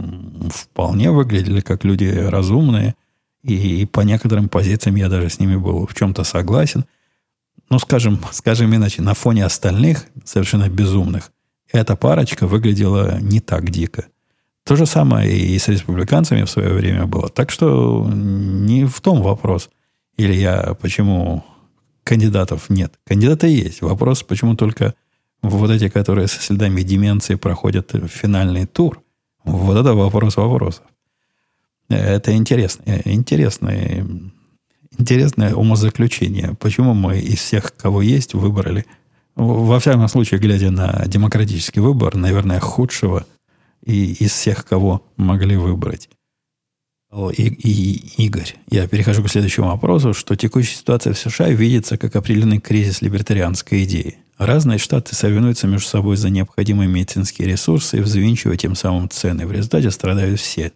[0.52, 2.94] вполне выглядели как люди разумные–
[3.42, 6.84] и, по некоторым позициям я даже с ними был в чем-то согласен.
[7.70, 11.30] Но, скажем, скажем иначе, на фоне остальных, совершенно безумных,
[11.72, 14.06] эта парочка выглядела не так дико.
[14.64, 17.28] То же самое и с республиканцами в свое время было.
[17.28, 19.70] Так что не в том вопрос.
[20.16, 21.44] Или я почему
[22.04, 22.98] кандидатов нет.
[23.06, 23.82] Кандидаты есть.
[23.82, 24.94] Вопрос, почему только
[25.42, 29.02] вот эти, которые со следами деменции проходят финальный тур.
[29.44, 30.84] Вот это вопрос вопросов.
[31.88, 34.06] Это интересное, интересное,
[35.00, 36.54] интересное умозаключение.
[36.60, 38.86] Почему мы из всех, кого есть, выбрали,
[39.36, 43.26] во всяком случае, глядя на демократический выбор, наверное, худшего
[43.84, 46.08] и из всех, кого могли выбрать.
[47.36, 52.14] И, и Игорь, я перехожу к следующему вопросу, что текущая ситуация в США видится как
[52.14, 54.18] определенный кризис либертарианской идеи.
[54.38, 59.46] Разные штаты соревнуются между собой за необходимые медицинские ресурсы, взвинчивая тем самым цены.
[59.46, 60.72] В результате страдают все.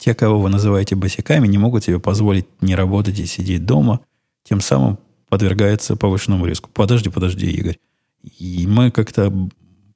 [0.00, 4.00] Те, кого вы называете босиками, не могут себе позволить не работать и сидеть дома,
[4.44, 6.70] тем самым подвергаются повышенному риску.
[6.72, 7.78] Подожди, подожди, Игорь.
[8.22, 9.30] И мы как-то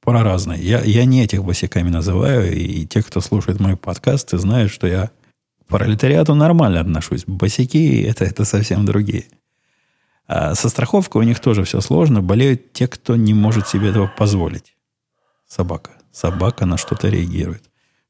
[0.01, 0.61] про разные.
[0.61, 5.07] Я, я не этих босиками называю, и те, кто слушает мои подкасты, знают, что я
[5.07, 7.23] к пролетариату нормально отношусь.
[7.25, 9.25] Босики это, это совсем другие.
[10.27, 12.21] А со страховкой у них тоже все сложно.
[12.21, 14.75] Болеют те, кто не может себе этого позволить.
[15.47, 15.93] Собака.
[16.11, 17.63] Собака на что-то реагирует.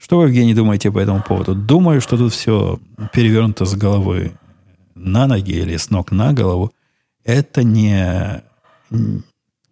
[0.05, 1.55] Что вы, Евгений, думаете по этому поводу?
[1.55, 2.79] Думаю, что тут все
[3.11, 4.33] перевернуто с головы
[4.93, 6.71] на ноги или с ног на голову.
[7.23, 8.43] Это не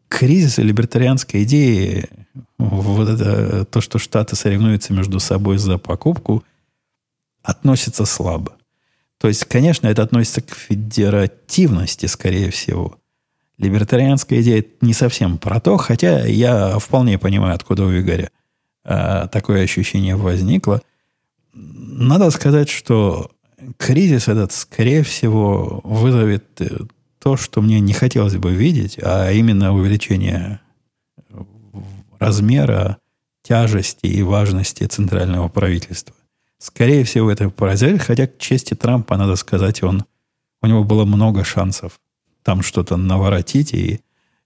[0.07, 2.09] кризис либертарианской идеи,
[2.57, 6.43] вот это то, что Штаты соревнуются между собой за покупку,
[7.43, 8.53] относится слабо.
[9.19, 12.97] То есть, конечно, это относится к федеративности, скорее всего.
[13.59, 18.31] Либертарианская идея не совсем про то, хотя я вполне понимаю, откуда у Игоря–
[18.83, 20.81] такое ощущение возникло.
[21.53, 23.31] Надо сказать, что
[23.77, 26.79] кризис этот, скорее всего, вызовет э,
[27.19, 30.59] то, что мне не хотелось бы видеть, а именно увеличение
[32.19, 32.97] размера,
[33.43, 36.15] тяжести и важности центрального правительства.
[36.57, 40.05] Скорее всего, это произойдет, хотя к чести Трампа, надо сказать, он,
[40.61, 41.99] у него было много шансов
[42.43, 44.01] там что-то наворотить и,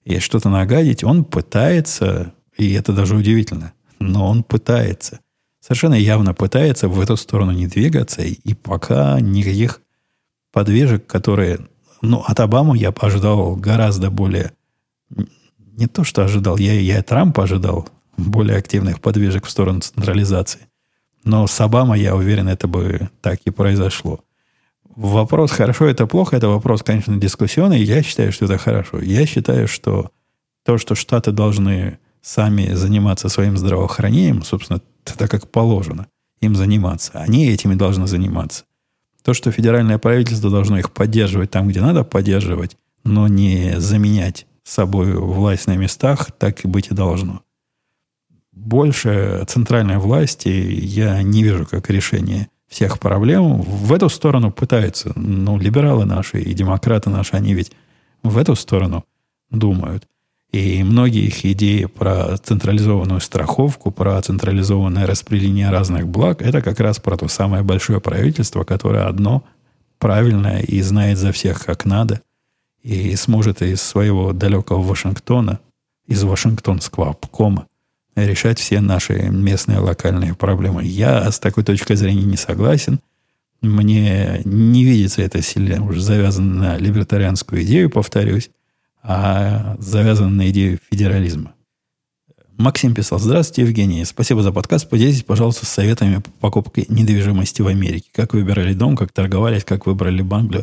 [0.05, 1.03] и что-то нагадить.
[1.03, 5.19] Он пытается, и это даже удивительно, но он пытается.
[5.59, 9.81] Совершенно явно пытается в эту сторону не двигаться, и пока никаких
[10.51, 11.59] подвижек, которые...
[12.01, 14.53] Ну, от Обамы я ожидал гораздо более...
[15.75, 20.61] Не то, что ожидал, я, я Трампа ожидал более активных подвижек в сторону централизации.
[21.23, 24.21] Но с Обамой, я уверен, это бы так и произошло.
[24.95, 27.83] Вопрос, хорошо это плохо, это вопрос, конечно, дискуссионный.
[27.83, 28.99] Я считаю, что это хорошо.
[28.99, 30.09] Я считаю, что
[30.63, 36.07] то, что Штаты должны сами заниматься своим здравоохранением, собственно, это как положено
[36.41, 37.13] им заниматься.
[37.13, 38.65] Они этими должны заниматься.
[39.23, 45.13] То, что федеральное правительство должно их поддерживать там, где надо поддерживать, но не заменять собой
[45.13, 47.43] власть на местах, так и быть и должно.
[48.51, 53.61] Больше центральной власти я не вижу как решение всех проблем.
[53.61, 57.71] В эту сторону пытаются, ну, либералы наши и демократы наши, они ведь
[58.21, 59.05] в эту сторону
[59.49, 60.05] думают.
[60.51, 66.99] И многие их идеи про централизованную страховку, про централизованное распределение разных благ, это как раз
[66.99, 69.43] про то самое большое правительство, которое одно
[69.99, 72.21] правильное и знает за всех как надо,
[72.81, 75.59] и сможет из своего далекого Вашингтона,
[76.07, 77.67] из Вашингтонского обкома,
[78.15, 80.85] решать все наши местные локальные проблемы.
[80.85, 82.99] Я с такой точки зрения не согласен.
[83.61, 88.49] Мне не видится это сильно уже завязано на либертарианскую идею, повторюсь
[89.07, 91.53] а завязан на идею федерализма.
[92.57, 98.09] Максим писал, здравствуйте, Евгений, спасибо за подкаст, поделитесь, пожалуйста, советами по покупке недвижимости в Америке.
[98.13, 100.53] Как выбирали дом, как торговались, как выбрали банк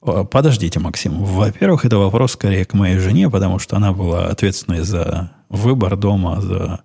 [0.00, 1.22] Подождите, Максим.
[1.22, 6.40] Во-первых, это вопрос скорее к моей жене, потому что она была ответственной за выбор дома,
[6.40, 6.80] за,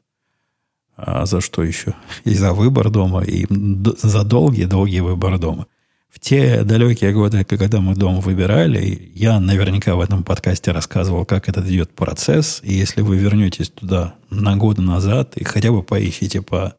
[0.97, 1.93] а за что еще?
[2.25, 5.67] И за выбор дома, и за долгий-долгий выбор дома.
[6.15, 11.49] В те далекие годы, когда мы дом выбирали, я наверняка в этом подкасте рассказывал, как
[11.49, 12.62] этот идет процесс.
[12.63, 16.78] И если вы вернетесь туда на год назад и хотя бы поищите по,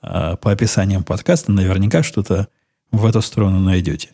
[0.00, 2.48] а, по описаниям подкаста, наверняка что-то
[2.90, 4.08] в эту сторону найдете.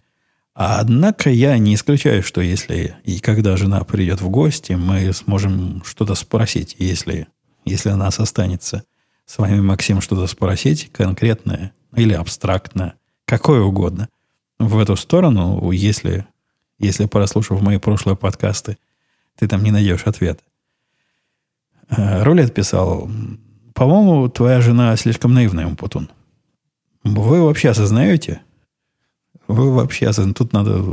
[0.55, 6.17] Однако я не исключаю, что если и когда жена придет в гости, мы сможем что-то
[6.17, 7.29] спросить, если,
[7.65, 8.83] если нас останется
[9.25, 12.95] с вами, Максим, что-то спросить конкретное или абстрактное,
[13.25, 14.09] какое угодно–
[14.59, 16.27] в эту сторону, если,
[16.79, 18.79] если прослушав мои прошлые подкасты,
[19.37, 20.43] ты там не найдешь ответа.
[21.91, 23.09] Э, Рулет писал,
[23.75, 26.11] по-моему, твоя жена слишком наивная, Умпутун.
[27.05, 28.43] Вы вообще осознаете?
[29.47, 30.39] Вы вообще осознаете?
[30.39, 30.85] Тут надо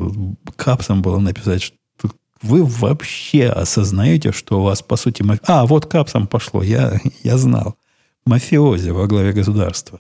[0.56, 5.42] капсом было написать, что вы вообще осознаете, что у вас, по сути, мафи...
[5.48, 7.76] А, вот капсом пошло, я, я знал.
[8.26, 10.00] Мафиози во главе государства.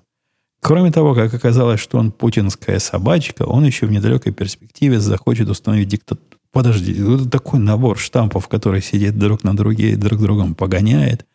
[0.66, 5.90] Кроме того, как оказалось, что он путинская собачка, он еще в недалекой перспективе захочет установить
[5.90, 6.40] диктатуру.
[6.52, 11.28] Подожди, вот такой набор штампов, который сидит друг на друге и друг другом погоняет.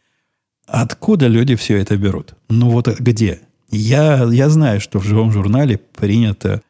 [0.66, 2.34] Откуда люди все это берут?
[2.48, 3.38] Ну вот где?
[3.70, 6.60] Я, я знаю, что в живом журнале принято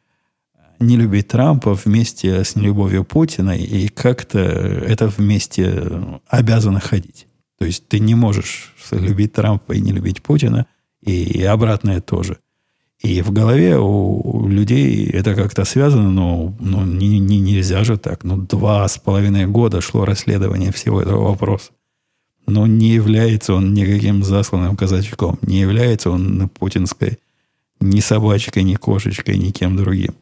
[0.79, 5.83] не любить Трампа вместе с нелюбовью Путина, и как-то это вместе
[6.27, 7.25] обязано ходить.
[7.57, 10.67] То есть ты не можешь любить Трампа и не любить Путина,
[11.01, 12.37] и обратное тоже–
[13.01, 18.23] и в голове у людей это как-то связано, но ну, не, не, нельзя же так.
[18.23, 21.71] Ну, два с половиной года шло расследование всего этого вопроса.
[22.45, 25.39] Но не является он никаким засланным казачком.
[25.41, 27.17] Не является он путинской
[27.79, 30.13] ни собачкой, ни кошечкой, ни кем другим.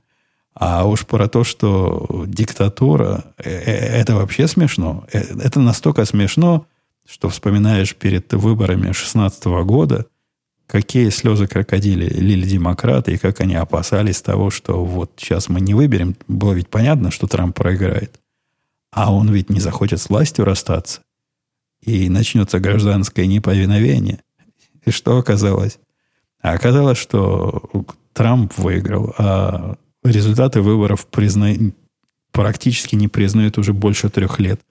[0.53, 5.05] А уж про то, что диктатура, э, э, это вообще смешно.
[5.11, 6.65] Э, это настолько смешно,
[7.05, 10.05] что вспоминаешь перед выборами 16 года–
[10.69, 15.73] какие слезы крокодили лили демократы, и как они опасались того, что вот сейчас мы не
[15.73, 16.15] выберем.
[16.27, 18.19] Было ведь понятно, что Трамп проиграет.
[18.91, 21.01] А он ведь не захочет с властью расстаться.
[21.81, 24.19] И начнется гражданское неповиновение.
[24.85, 25.79] И что оказалось?
[26.39, 27.63] А оказалось, что
[28.13, 31.51] Трамп выиграл, а результаты выборов призна...
[32.31, 34.61] практически не признают уже больше трех лет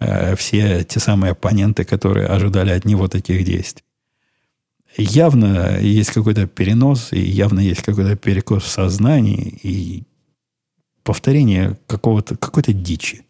[0.00, 3.85] э, все те самые оппоненты, которые ожидали от него таких действий
[4.96, 10.04] явно есть какой-то перенос, и явно есть какой-то перекос в сознании, и
[11.02, 13.22] повторение какого-то, какой-то дичи.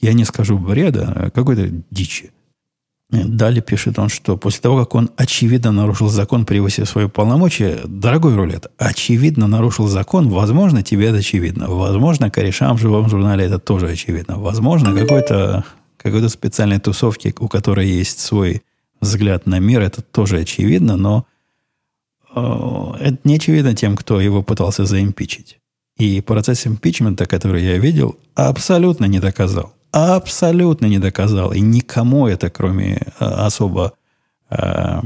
[0.00, 2.30] Я не скажу бреда, а какой-то дичи.
[3.10, 8.34] Далее пишет он, что после того, как он очевидно нарушил закон, превысив свои полномочия, дорогой
[8.34, 11.68] рулет, очевидно нарушил закон, возможно, тебе это очевидно.
[11.68, 14.38] Возможно, корешам в живом журнале это тоже очевидно.
[14.38, 15.64] Возможно, какой-то
[15.96, 18.62] какой-то специальной тусовки, у которой есть свой
[19.04, 21.26] взгляд на мир, это тоже очевидно, но
[22.34, 25.58] э, это не очевидно тем, кто его пытался заимпичить.
[25.96, 29.72] И процесс импичмента, который я видел, абсолютно не доказал.
[29.92, 31.52] Абсолютно не доказал.
[31.52, 33.92] И никому это, кроме э, особо,
[34.50, 35.00] э,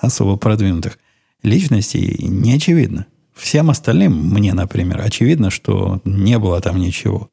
[0.00, 0.98] особо продвинутых
[1.42, 3.06] личностей, не очевидно.
[3.34, 7.30] Всем остальным, мне, например, очевидно, что не было там ничего.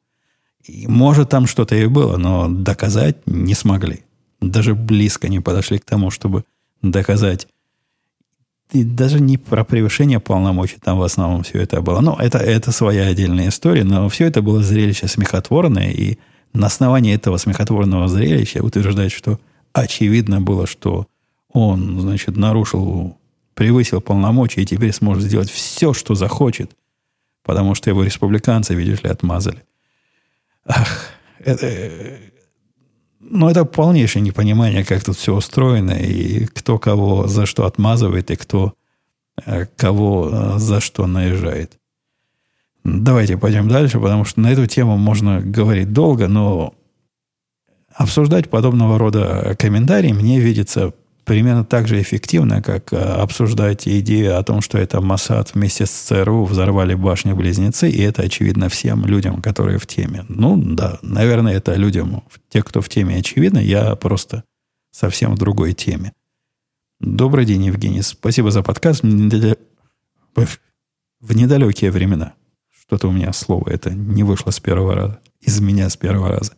[0.68, 4.05] Может, там что-то и было, но доказать не смогли
[4.50, 6.44] даже близко не подошли к тому, чтобы
[6.82, 7.48] доказать.
[8.72, 12.00] И даже не про превышение полномочий там в основном все это было.
[12.00, 16.18] Ну, это, это своя отдельная история, но все это было зрелище смехотворное, и
[16.52, 19.38] на основании этого смехотворного зрелища утверждать, что
[19.72, 21.06] очевидно было, что
[21.52, 23.16] он, значит, нарушил,
[23.54, 26.72] превысил полномочия и теперь сможет сделать все, что захочет,
[27.44, 29.62] потому что его республиканцы, видишь ли, отмазали.
[30.64, 31.66] Ах, это,
[33.30, 38.36] ну, это полнейшее непонимание, как тут все устроено, и кто кого за что отмазывает, и
[38.36, 38.74] кто
[39.44, 41.78] э, кого э, за что наезжает.
[42.84, 46.74] Давайте пойдем дальше, потому что на эту тему можно говорить долго, но
[47.92, 50.92] обсуждать подобного рода комментарии мне видится
[51.26, 55.90] примерно так же эффективно, как э, обсуждать идею о том, что это Масад вместе с
[55.90, 60.24] ЦРУ взорвали башни-близнецы, и это очевидно всем людям, которые в теме.
[60.28, 63.58] Ну, да, наверное, это людям, те, кто в теме, очевидно.
[63.58, 64.44] Я просто
[64.92, 66.12] совсем в другой теме.
[67.00, 68.02] Добрый день, Евгений.
[68.02, 69.02] Спасибо за подкаст.
[69.02, 69.56] В
[71.34, 72.34] недалекие времена.
[72.70, 75.18] Что-то у меня слово это не вышло с первого раза.
[75.40, 76.52] Из меня с первого раза.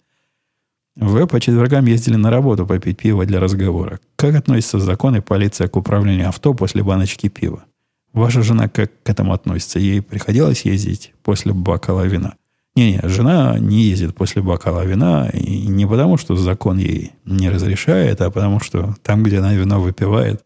[1.00, 4.00] Вы по четвергам ездили на работу попить пиво для разговора.
[4.16, 7.64] Как относится закон и полиция к управлению авто после баночки пива?
[8.12, 9.78] Ваша жена как к этому относится?
[9.78, 12.34] Ей приходилось ездить после бокала вина?
[12.74, 18.20] Не-не, жена не ездит после бокала вина, и не потому, что закон ей не разрешает,
[18.20, 20.44] а потому, что там, где она вино выпивает,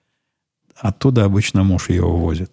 [0.77, 2.53] оттуда обычно муж ее увозит.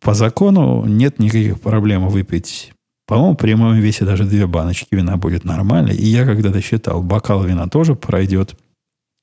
[0.00, 2.72] По закону нет никаких проблем выпить
[3.06, 5.90] по-моему, при моем весе даже две баночки вина будет нормально.
[5.90, 8.56] И я когда-то считал, бокал вина тоже пройдет.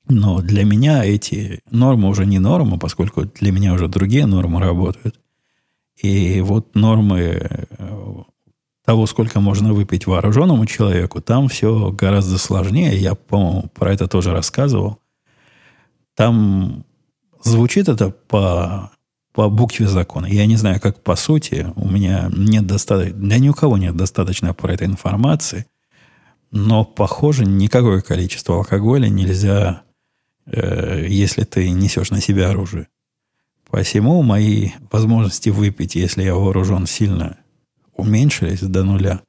[0.08, 5.20] Но для меня эти нормы уже не нормы, поскольку для меня уже другие нормы работают.
[6.02, 7.64] И вот нормы э,
[8.84, 12.96] того, сколько можно выпить вооруженному человеку, там все гораздо сложнее.
[12.96, 14.98] Я, по-моему, про это тоже рассказывал.
[16.14, 16.84] Там
[17.42, 18.90] звучит это по
[19.34, 20.26] по букве закона.
[20.26, 21.66] Я не знаю, как по сути.
[21.74, 23.18] У меня нет достаточно...
[23.18, 25.66] Для ни у кого нет достаточно про этой информации.
[26.52, 29.82] Но, похоже, никакое количество алкоголя нельзя,
[30.46, 32.86] э, если ты несешь на себя оружие.
[33.68, 37.38] Посему мои возможности выпить, если я вооружен сильно,
[37.92, 39.22] уменьшились до нуля.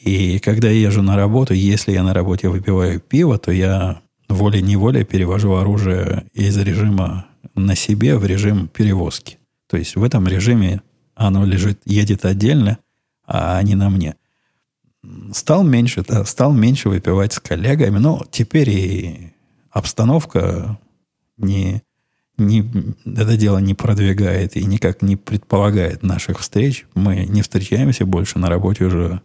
[0.00, 5.02] И когда я езжу на работу, если я на работе выпиваю пиво, то я волей-неволей
[5.02, 9.38] перевожу оружие из режима на себе в режим перевозки.
[9.68, 10.82] То есть в этом режиме
[11.14, 12.78] оно лежит, едет отдельно,
[13.26, 14.16] а не на мне.
[15.32, 19.32] Стал меньше, да, стал меньше выпивать с коллегами, но теперь и
[19.70, 20.78] обстановка
[21.36, 21.82] не,
[22.38, 22.64] не,
[23.04, 26.86] это дело не продвигает и никак не предполагает наших встреч.
[26.94, 29.20] Мы не встречаемся больше на работе уже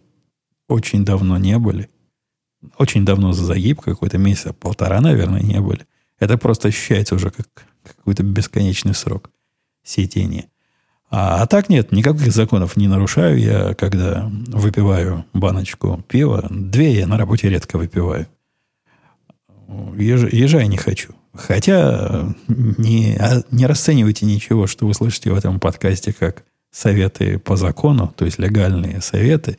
[0.68, 1.88] очень давно не были.
[2.76, 5.86] Очень давно за загиб, какой-то месяца, полтора, наверное, не были.
[6.18, 9.30] Это просто ощущается уже как какой-то бесконечный срок
[9.82, 10.46] сидения.
[11.10, 13.38] А, а так нет, никаких законов не нарушаю.
[13.38, 18.26] Я, когда выпиваю баночку пива, две я на работе редко выпиваю.
[19.96, 21.14] Еж, езжай не хочу.
[21.34, 27.56] Хотя не, а, не расценивайте ничего, что вы слышите в этом подкасте, как советы по
[27.56, 29.58] закону, то есть легальные советы,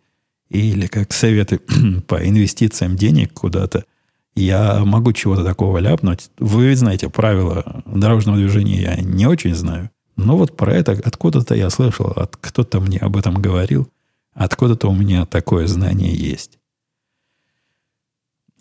[0.49, 1.59] или как советы
[2.07, 3.85] по инвестициям денег куда-то–
[4.35, 6.29] я могу чего-то такого ляпнуть.
[6.39, 9.89] Вы ведь знаете, правила дорожного движения я не очень знаю.
[10.15, 13.89] Но вот про это откуда-то я слышал, от кто-то мне об этом говорил,
[14.33, 16.59] откуда-то у меня такое знание есть.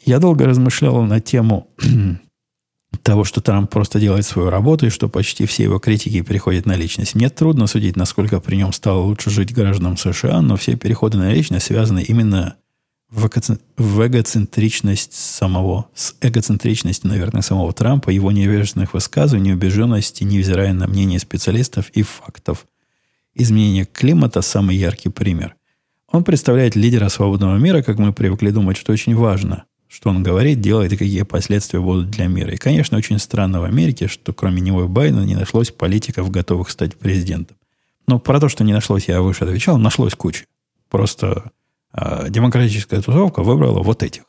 [0.04, 1.68] Я долго размышлял на тему
[3.02, 6.74] того, что Трамп просто делает свою работу и что почти все его критики переходят на
[6.74, 7.14] личность.
[7.14, 11.32] Мне трудно судить, насколько при нем стало лучше жить гражданам США, но все переходы на
[11.32, 12.69] личность связаны именно в,
[13.10, 21.18] в эгоцентричность самого, с эгоцентричностью, наверное, самого Трампа, его невежественных высказываний, убежденности, невзирая на мнение
[21.18, 22.66] специалистов и фактов.
[23.34, 25.56] Изменение климата– самый яркий пример.
[26.08, 30.60] Он представляет лидера свободного мира, как мы привыкли думать, что очень важно, что он говорит,
[30.60, 32.52] делает и какие последствия будут для мира.
[32.52, 36.70] И, конечно, очень странно в Америке, что кроме него и Байдена не нашлось политиков, готовых
[36.70, 37.56] стать президентом.
[38.06, 40.44] Но про то, что не нашлось, я выше отвечал, нашлось куча.
[40.88, 41.52] Просто
[41.92, 44.24] демократическая тусовка выбрала вот этих.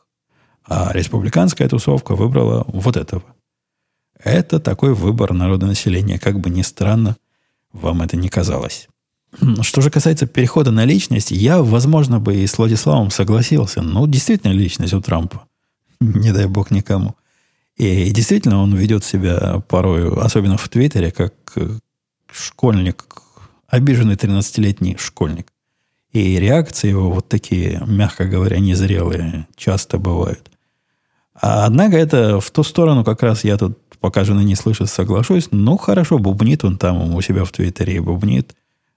[0.64, 3.24] А республиканская тусовка выбрала вот этого.
[4.22, 7.16] Это такой выбор народонаселения, как бы ни странно
[7.72, 8.88] вам это не казалось.
[9.62, 13.82] Что же касается перехода на личность, я, возможно, бы и с Владиславом согласился.
[13.82, 15.46] Ну, действительно, личность у Трампа.
[16.00, 17.16] Не дай бог никому.
[17.76, 21.34] И действительно, он ведет себя порою, особенно в Твиттере, как
[22.30, 23.04] школьник,
[23.68, 25.51] обиженный 13-летний школьник.
[26.12, 30.50] И реакции его вот такие, мягко говоря, незрелые часто бывают.
[31.34, 35.48] А однако это в ту сторону как раз я тут, пока жена не слышит, соглашусь.
[35.50, 38.54] Ну, хорошо, бубнит он там у себя в Твиттере и бубнит,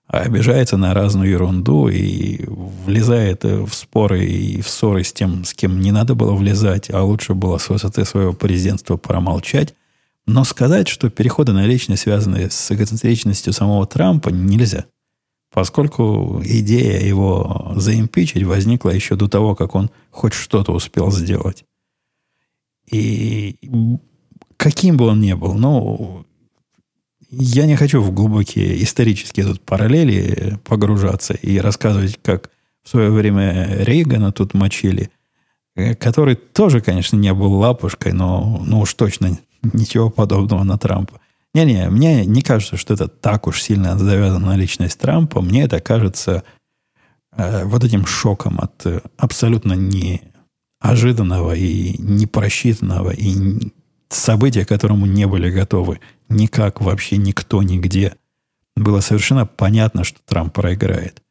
[0.07, 5.53] а обижается на разную ерунду и влезает в споры и в ссоры с тем, с
[5.53, 9.74] кем не надо было влезать, а лучше было с высоты своего президентства промолчать.
[10.28, 14.86] Но сказать, что переходы на личность связаны с эгоцентричностью самого Трампа, нельзя.
[15.55, 21.63] Поскольку идея его заимпичить возникла еще до того, как он хоть что-то успел сделать.
[22.91, 23.55] И
[24.57, 26.25] каким бы он ни был, ну,
[27.29, 32.51] я не хочу в глубокие исторические тут параллели погружаться и рассказывать, как
[32.83, 35.09] в свое время Рейгана тут мочили,
[35.77, 39.39] э, который тоже, конечно, не был лапушкой, но ну уж точно
[39.71, 41.21] ничего подобного на Трампа.
[41.55, 45.39] Не-не, мне не кажется, что это так уж сильно завязано на личность Трампа.
[45.39, 46.43] Мне это кажется
[47.31, 53.71] э, вот этим шоком от э, абсолютно неожиданного и непросчитанного и
[54.09, 58.17] события, к которому не были готовы никак вообще никто нигде.
[58.75, 61.21] Было совершенно понятно, что Трамп проиграет.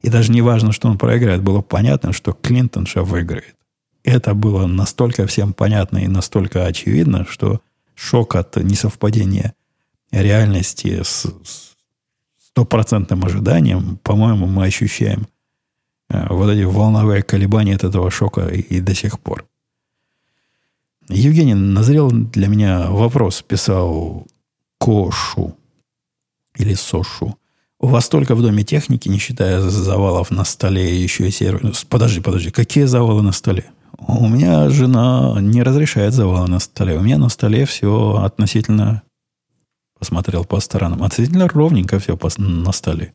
[0.00, 3.56] И даже не важно, что он проиграет, было понятно, что Клинтонша выиграет.
[4.04, 7.60] Это было настолько всем понятно и настолько очевидно, что
[7.96, 9.54] шок от несовпадения
[10.12, 11.26] реальности с
[12.38, 15.26] стопроцентным ожиданием, по-моему, мы ощущаем
[16.10, 19.46] э, вот эти волновые колебания от этого шока и, до сих пор.
[21.08, 24.26] Евгений, назрел для меня вопрос, писал
[24.78, 25.56] Кошу
[26.56, 27.36] или Сошу.
[27.80, 31.72] У вас только в доме техники, не считая завалов на столе, еще и сервер.
[31.88, 33.64] Подожди, подожди, какие завалы на столе?
[33.98, 36.96] У меня жена не разрешает завалы на столе.
[36.96, 39.02] У меня на столе все относительно...
[40.02, 41.04] Посмотрел по сторонам.
[41.04, 43.14] Относительно ровненько все на столе.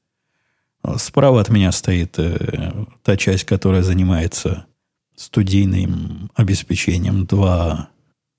[0.95, 4.67] Справа от меня стоит э, та часть, которая занимается
[5.13, 7.25] студийным обеспечением.
[7.25, 7.89] Два,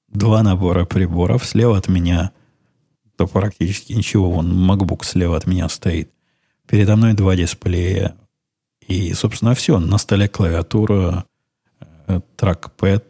[0.09, 1.45] два набора приборов.
[1.45, 2.31] Слева от меня
[3.17, 4.31] то практически ничего.
[4.31, 6.11] Вон MacBook слева от меня стоит.
[6.67, 8.17] Передо мной два дисплея.
[8.87, 9.79] И, собственно, все.
[9.79, 11.27] На столе клавиатура,
[12.09, 13.05] Э, тракпэд,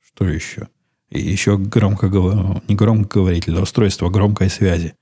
[0.00, 0.68] что еще?
[1.10, 2.06] И еще громко,
[2.68, 4.94] не громкоговоритель, а устройство громкой связи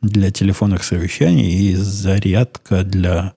[0.00, 3.34] для телефонных совещаний и зарядка для,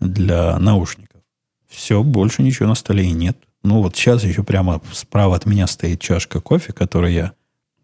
[0.00, 1.20] для наушников.
[1.68, 3.38] Все, больше ничего на столе и нет.
[3.62, 7.32] Ну, вот сейчас еще прямо справа от меня стоит чашка кофе, которую я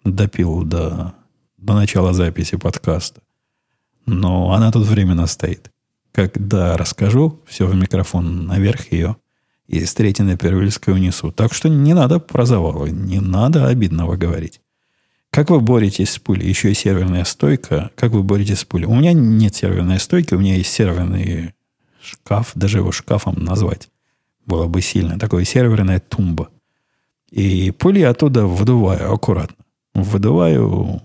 [0.04, 1.14] допил до,
[1.56, 3.22] до начала записи подкаста.
[4.04, 5.70] Но она тут временно стоит.
[6.12, 9.16] Когда расскажу, все в микрофон наверх ее–
[9.70, 11.30] и с третьей на Первильской унесу.
[11.30, 14.60] Так что не надо про завалы, не надо обидного говорить.
[15.30, 16.48] Как вы боретесь с пулей?
[16.48, 17.92] Еще и серверная стойка.
[17.94, 18.86] Как вы боретесь с пулей?
[18.86, 21.54] У меня нет серверной стойки, у меня есть серверный
[22.02, 23.90] шкаф, даже его шкафом назвать
[24.44, 25.18] было бы сильно.
[25.18, 26.48] Такое серверная тумба.
[27.30, 29.64] И пули оттуда выдуваю аккуратно.
[29.94, 31.02] Выдуваю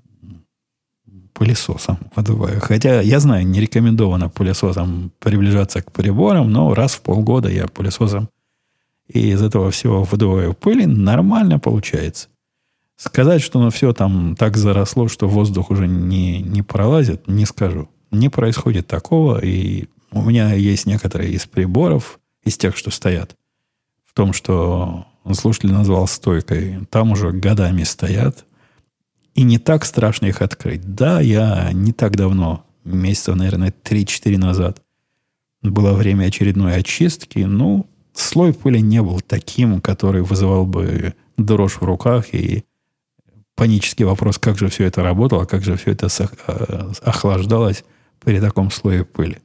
[1.33, 1.99] пылесосом.
[2.15, 2.59] Выдуваю.
[2.61, 8.29] Хотя я знаю, не рекомендовано пылесосом приближаться к приборам, но раз в полгода я пылесосом
[9.07, 12.27] и из этого всего выдуваю пыли, нормально получается.
[12.97, 17.89] Сказать, что оно все там так заросло, что воздух уже не, не пролазит, не скажу.
[18.11, 23.35] Не происходит такого, и у меня есть некоторые из приборов, из тех, что стоят,
[24.05, 28.45] в том, что слушатель назвал стойкой, там уже годами стоят,
[29.33, 30.95] и не так страшно их открыть.
[30.95, 34.81] Да, я не так давно, месяцев, наверное, 3-4 назад,
[35.61, 41.83] было время очередной очистки, ну, слой пыли не был таким, который вызывал бы дрожь в
[41.83, 42.63] руках и
[43.55, 46.07] панический вопрос, как же все это работало, как же все это
[46.47, 47.83] э, охлаждалось
[48.19, 49.39] при таком слое пыли.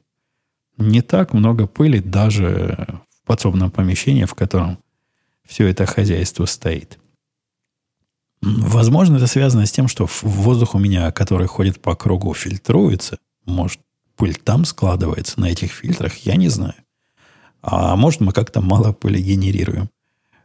[0.77, 4.79] Не так много пыли даже в подсобном помещении, в котором
[5.45, 6.97] все это хозяйство стоит.
[8.41, 13.17] Возможно, это связано с тем, что воздух у меня, который ходит по кругу, фильтруется.
[13.45, 13.79] Может,
[14.15, 16.75] пыль там складывается на этих фильтрах, я не знаю.
[17.61, 19.89] А может, мы как-то мало пыли генерируем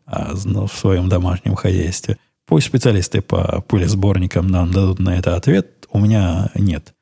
[0.05, 2.19] а, в своем домашнем хозяйстве.
[2.47, 5.87] Пусть специалисты по пылесборникам нам дадут на это ответ.
[5.91, 6.95] У меня нет.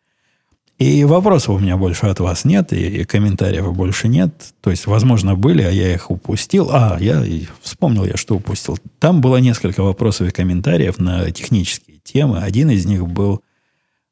[0.79, 4.55] И вопросов у меня больше от вас нет, и, и комментариев больше нет.
[4.61, 6.71] То есть, возможно, были, а я их упустил.
[6.73, 7.25] А, я
[7.61, 8.79] вспомнил я, что упустил.
[8.99, 12.39] Там было несколько вопросов и комментариев на технические темы.
[12.39, 13.43] Один из них был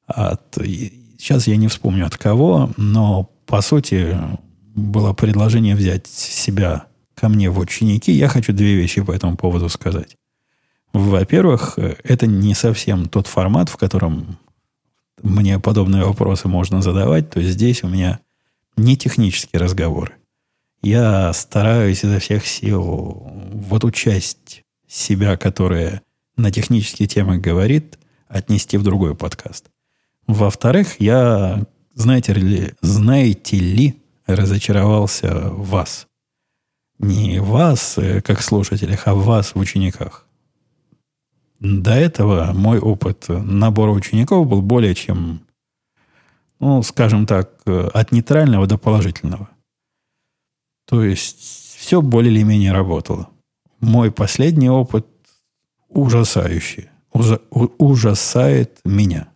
[0.07, 0.57] от...
[1.19, 4.17] Сейчас я не вспомню от кого, но, по сути,
[4.75, 9.69] было предложение взять себя ко мне в ученики, я хочу две вещи по этому поводу
[9.69, 10.17] сказать.
[10.93, 14.39] Во-первых, это не совсем тот формат, в котором
[15.23, 17.31] мне подобные вопросы можно задавать.
[17.31, 18.21] То есть здесь у меня
[18.77, 20.15] не технические разговоры.
[20.83, 26.03] Я стараюсь изо всех сил в эту часть себя, которая
[26.37, 27.99] на технические темы говорит,
[28.29, 29.67] отнести в другой подкаст.
[30.27, 31.65] Во-вторых, я,
[31.95, 34.02] знаете ли, знаете ли,
[34.35, 36.07] разочаровался в вас.
[36.99, 40.27] Не вас, э, как слушателях, а в вас, в учениках.
[41.61, 45.41] До этого мой опыт набора учеников был более чем,
[46.59, 49.49] ну, скажем так, от нейтрального до положительного.
[50.87, 53.29] То есть все более или менее работало.
[53.81, 55.07] Мой последний опыт
[55.89, 56.89] ужасающий.
[57.13, 59.29] Ужа, ужасает меня.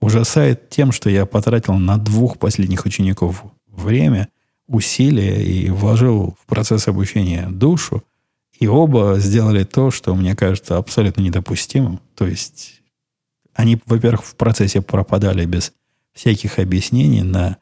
[0.00, 4.28] Ужасает тем, что я потратил на двух последних учеников время,
[4.66, 8.02] усилия и вложил в процесс обучения душу.
[8.58, 12.00] И оба сделали то, что мне кажется абсолютно недопустимым.
[12.14, 12.82] То есть
[13.52, 15.72] они, во-первых, в процессе пропадали без
[16.12, 17.56] всяких объяснений на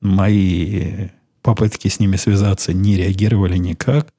[0.00, 1.08] мои
[1.42, 4.12] попытки с ними связаться, не реагировали никак.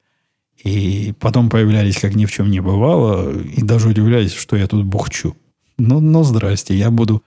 [0.64, 4.86] И потом появлялись, как ни в чем не бывало, и даже удивлялись, что я тут
[4.86, 5.36] бухчу.
[5.78, 7.24] Ну, ну, здрасте, я буду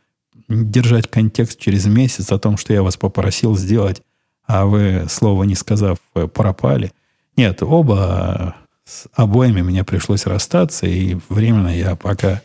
[0.49, 4.03] держать контекст через месяц о том, что я вас попросил сделать,
[4.47, 5.99] а вы, слова не сказав,
[6.33, 6.93] пропали.
[7.37, 12.43] Нет, оба с обоими мне пришлось расстаться, и временно я пока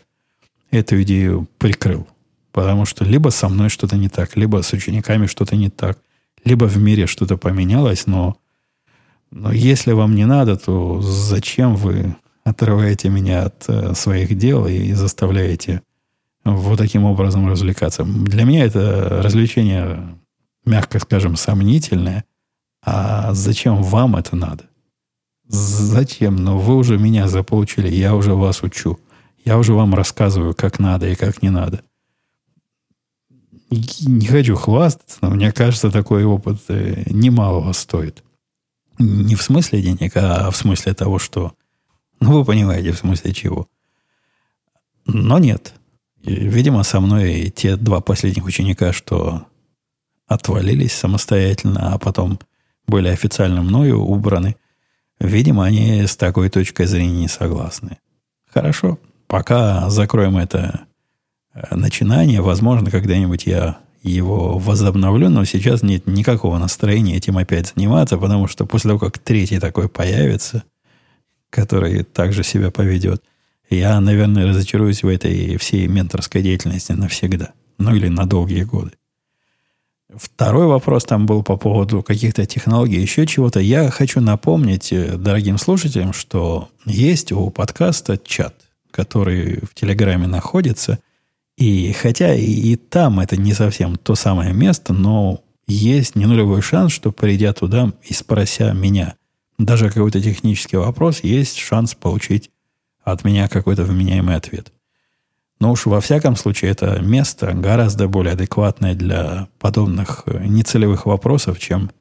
[0.72, 2.08] эту идею прикрыл.
[2.52, 6.00] Потому что либо со мной что-то не так, либо с учениками что-то не так,
[6.44, 8.38] либо в мире что-то поменялось, но
[9.32, 14.94] но если вам не надо, то зачем вы отрываете меня от э, своих дел и
[14.94, 15.82] заставляете
[16.44, 18.04] вот таким образом развлекаться?
[18.04, 20.18] Для меня это развлечение,
[20.66, 22.26] мягко скажем, сомнительное.
[22.82, 24.66] А зачем вам это надо?
[25.46, 26.36] Зачем?
[26.36, 29.00] Но вы уже меня заполучили, я уже вас учу.
[29.44, 31.82] Я уже вам рассказываю, как надо и как не надо.
[33.70, 38.24] Не хочу хвастаться, но мне кажется, такой опыт э, немалого стоит.
[38.98, 41.54] Не в смысле денег, а в смысле того, что...
[42.20, 43.68] Ну, вы понимаете, в смысле чего.
[45.06, 45.74] Но нет.
[46.22, 49.46] Видимо, со мной те два последних ученика, что
[50.30, 52.40] отвалились самостоятельно, а потом
[52.88, 54.56] были официально мною убраны,
[55.20, 57.98] видимо, они с такой точкой зрения не согласны.
[58.50, 60.82] Хорошо, пока закроем это
[61.54, 68.18] э, начинание, возможно, когда-нибудь я его возобновлю, но сейчас нет никакого настроения этим опять заниматься,
[68.18, 70.64] потому что после того, как третий такой появится,
[71.50, 73.24] который также себя поведет,
[73.70, 77.54] я, наверное, разочаруюсь в этой всей менторской деятельности навсегда.
[77.78, 78.92] Ну или на долгие годы.
[80.16, 83.60] Второй вопрос там был по поводу каких-то технологий, еще чего-то.
[83.60, 88.56] Я хочу напомнить э, дорогим слушателям, что есть у подкаста чат,
[88.92, 91.00] который в Телеграме находится–
[91.60, 96.62] и хотя и, и там это не совсем то самое место, но есть не нулевой
[96.62, 99.16] шанс, что придя туда и спрося меня
[99.58, 102.50] даже какой-то технический вопрос, есть шанс получить
[103.04, 104.72] от меня какой-то вменяемый ответ.
[105.60, 111.60] Но уж во всяком случае это место гораздо более адекватное для подобных э, нецелевых вопросов,
[111.60, 111.92] чем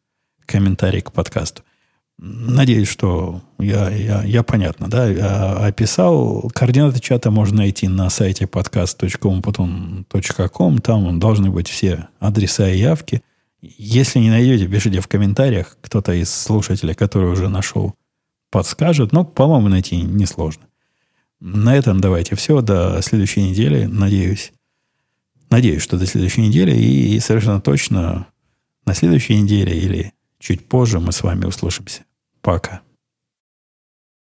[0.47, 1.63] комментарий к подкасту.
[2.21, 6.51] Надеюсь, что я, я, я понятно, да, описал.
[6.53, 10.79] Координаты чата можно найти на сайте podcast.com.
[10.79, 13.23] Там должны быть все адреса и явки.
[13.61, 15.79] Если не найдете, пишите в комментариях.
[15.81, 17.95] Кто-то из слушателей, который уже нашел,
[18.51, 19.13] подскажет.
[19.13, 20.65] Но, по-моему, найти несложно.
[21.41, 22.61] На этом давайте все.
[22.61, 23.85] До следующей недели.
[23.85, 24.53] Надеюсь.
[25.51, 26.77] Надеюсь, что до следующей недели.
[26.77, 28.27] И, совершенно точно
[28.85, 32.05] на следующей неделе или чуть позже мы с вами услышимся.
[32.41, 32.81] Пока.